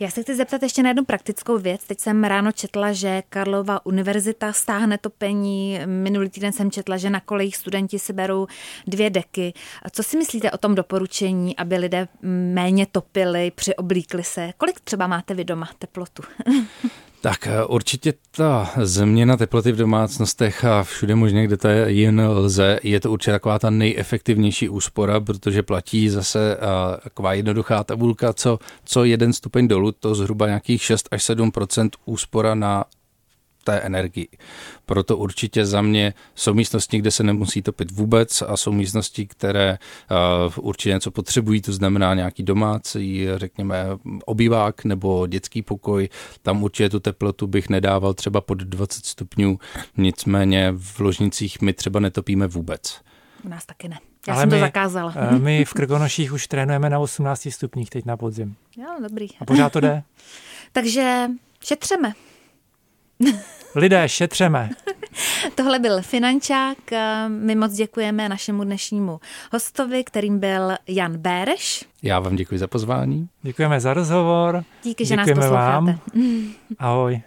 Já 0.00 0.10
se 0.10 0.22
chci 0.22 0.36
zeptat 0.36 0.62
ještě 0.62 0.82
na 0.82 0.90
jednu 0.90 1.04
praktickou 1.04 1.58
věc. 1.58 1.84
Teď 1.84 2.00
jsem 2.00 2.24
ráno 2.24 2.52
četla, 2.52 2.92
že 2.92 3.22
Karlova 3.28 3.86
univerzita 3.86 4.52
stáhne 4.52 4.98
topení. 4.98 5.80
Minulý 5.86 6.28
týden 6.28 6.52
jsem 6.52 6.70
četla, 6.70 6.96
že 6.96 7.10
na 7.10 7.20
kolejích 7.20 7.56
studenti 7.56 7.98
si 7.98 8.12
berou 8.12 8.46
dvě 8.86 9.10
deky. 9.10 9.52
Co 9.90 10.02
si 10.02 10.16
myslíte 10.16 10.50
o 10.50 10.58
tom 10.58 10.74
doporučení, 10.74 11.56
aby 11.56 11.76
lidé 11.76 12.08
méně 12.22 12.86
topili, 12.86 13.50
přioblíkli 13.50 14.24
se? 14.24 14.52
Kolik 14.56 14.80
třeba 14.80 15.06
máte 15.06 15.34
vy 15.34 15.44
doma 15.44 15.70
teplotu? 15.78 16.22
Tak 17.22 17.46
eh, 17.46 17.64
určitě 17.64 18.14
ta 18.30 18.70
změna 18.82 19.36
teploty 19.36 19.72
v 19.72 19.76
domácnostech 19.76 20.64
a 20.64 20.82
všude 20.82 21.14
možně, 21.14 21.44
kde 21.44 21.56
to 21.56 21.68
je 21.68 21.92
jen 21.92 22.20
lze, 22.20 22.78
je 22.82 23.00
to 23.00 23.10
určitě 23.10 23.30
taková 23.30 23.58
ta 23.58 23.70
nejefektivnější 23.70 24.68
úspora, 24.68 25.20
protože 25.20 25.62
platí 25.62 26.08
zase 26.08 26.56
eh, 26.56 27.00
taková 27.00 27.32
jednoduchá 27.32 27.84
tabulka, 27.84 28.32
co, 28.32 28.58
co 28.84 29.04
jeden 29.04 29.32
stupeň 29.32 29.68
dolů, 29.68 29.92
to 29.92 30.14
zhruba 30.14 30.46
nějakých 30.46 30.82
6 30.82 31.08
až 31.10 31.30
7% 31.30 31.90
úspora 32.04 32.54
na 32.54 32.84
té 33.64 33.80
energii. 33.80 34.28
Proto 34.86 35.16
určitě 35.16 35.66
za 35.66 35.82
mě 35.82 36.14
jsou 36.34 36.54
místnosti, 36.54 36.98
kde 36.98 37.10
se 37.10 37.22
nemusí 37.22 37.62
topit 37.62 37.90
vůbec 37.90 38.42
a 38.42 38.56
jsou 38.56 38.72
místnosti, 38.72 39.26
které 39.26 39.78
uh, 40.46 40.66
určitě 40.66 40.92
něco 40.92 41.10
potřebují, 41.10 41.60
to 41.60 41.72
znamená 41.72 42.14
nějaký 42.14 42.42
domácí, 42.42 43.26
řekněme, 43.36 43.86
obývák 44.24 44.84
nebo 44.84 45.26
dětský 45.26 45.62
pokoj. 45.62 46.08
Tam 46.42 46.62
určitě 46.62 46.88
tu 46.88 47.00
teplotu 47.00 47.46
bych 47.46 47.68
nedával 47.68 48.14
třeba 48.14 48.40
pod 48.40 48.58
20 48.58 49.06
stupňů, 49.06 49.58
nicméně 49.96 50.72
v 50.76 51.00
ložnicích 51.00 51.60
my 51.60 51.72
třeba 51.72 52.00
netopíme 52.00 52.46
vůbec. 52.46 53.00
U 53.44 53.48
nás 53.48 53.66
taky 53.66 53.88
ne. 53.88 53.98
Já 54.28 54.34
Ale 54.34 54.42
jsem 54.42 54.48
my, 54.48 54.56
to 54.56 54.60
zakázala. 54.60 55.14
Eh, 55.16 55.38
my 55.38 55.64
v 55.64 55.72
Krkonoších 55.72 56.32
už 56.32 56.46
trénujeme 56.46 56.90
na 56.90 56.98
18 56.98 57.48
stupních 57.50 57.90
teď 57.90 58.04
na 58.04 58.16
podzim. 58.16 58.56
Jo, 58.76 58.86
dobrý. 59.08 59.26
A 59.40 59.44
pořád 59.44 59.72
to 59.72 59.80
jde. 59.80 60.02
Takže 60.72 61.26
šetřeme. 61.64 62.12
Lidé, 63.74 64.08
šetřeme. 64.08 64.70
Tohle 65.54 65.78
byl 65.78 66.02
Finančák. 66.02 66.78
My 67.28 67.54
moc 67.54 67.72
děkujeme 67.72 68.28
našemu 68.28 68.64
dnešnímu 68.64 69.20
hostovi, 69.52 70.04
kterým 70.04 70.38
byl 70.38 70.72
Jan 70.88 71.16
Béreš. 71.16 71.84
Já 72.02 72.20
vám 72.20 72.36
děkuji 72.36 72.58
za 72.58 72.66
pozvání. 72.66 73.28
Děkujeme 73.42 73.80
za 73.80 73.94
rozhovor. 73.94 74.64
Díky, 74.82 75.06
že 75.06 75.16
děkujeme 75.16 75.40
nás 75.40 75.46
posloucháte. 75.46 75.86
Vám. 75.86 76.00
Ahoj. 76.78 77.22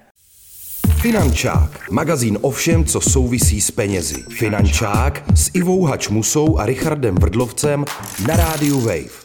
Finančák, 1.01 1.91
magazín 1.91 2.37
o 2.41 2.51
všem, 2.51 2.85
co 2.85 3.01
souvisí 3.01 3.61
s 3.61 3.71
penězi. 3.71 4.23
Finančák 4.29 5.23
s 5.35 5.51
Ivou 5.53 5.85
Hačmusou 5.85 6.57
a 6.59 6.65
Richardem 6.65 7.15
Vrdlovcem 7.15 7.85
na 8.27 8.35
rádiu 8.35 8.79
Wave. 8.79 9.24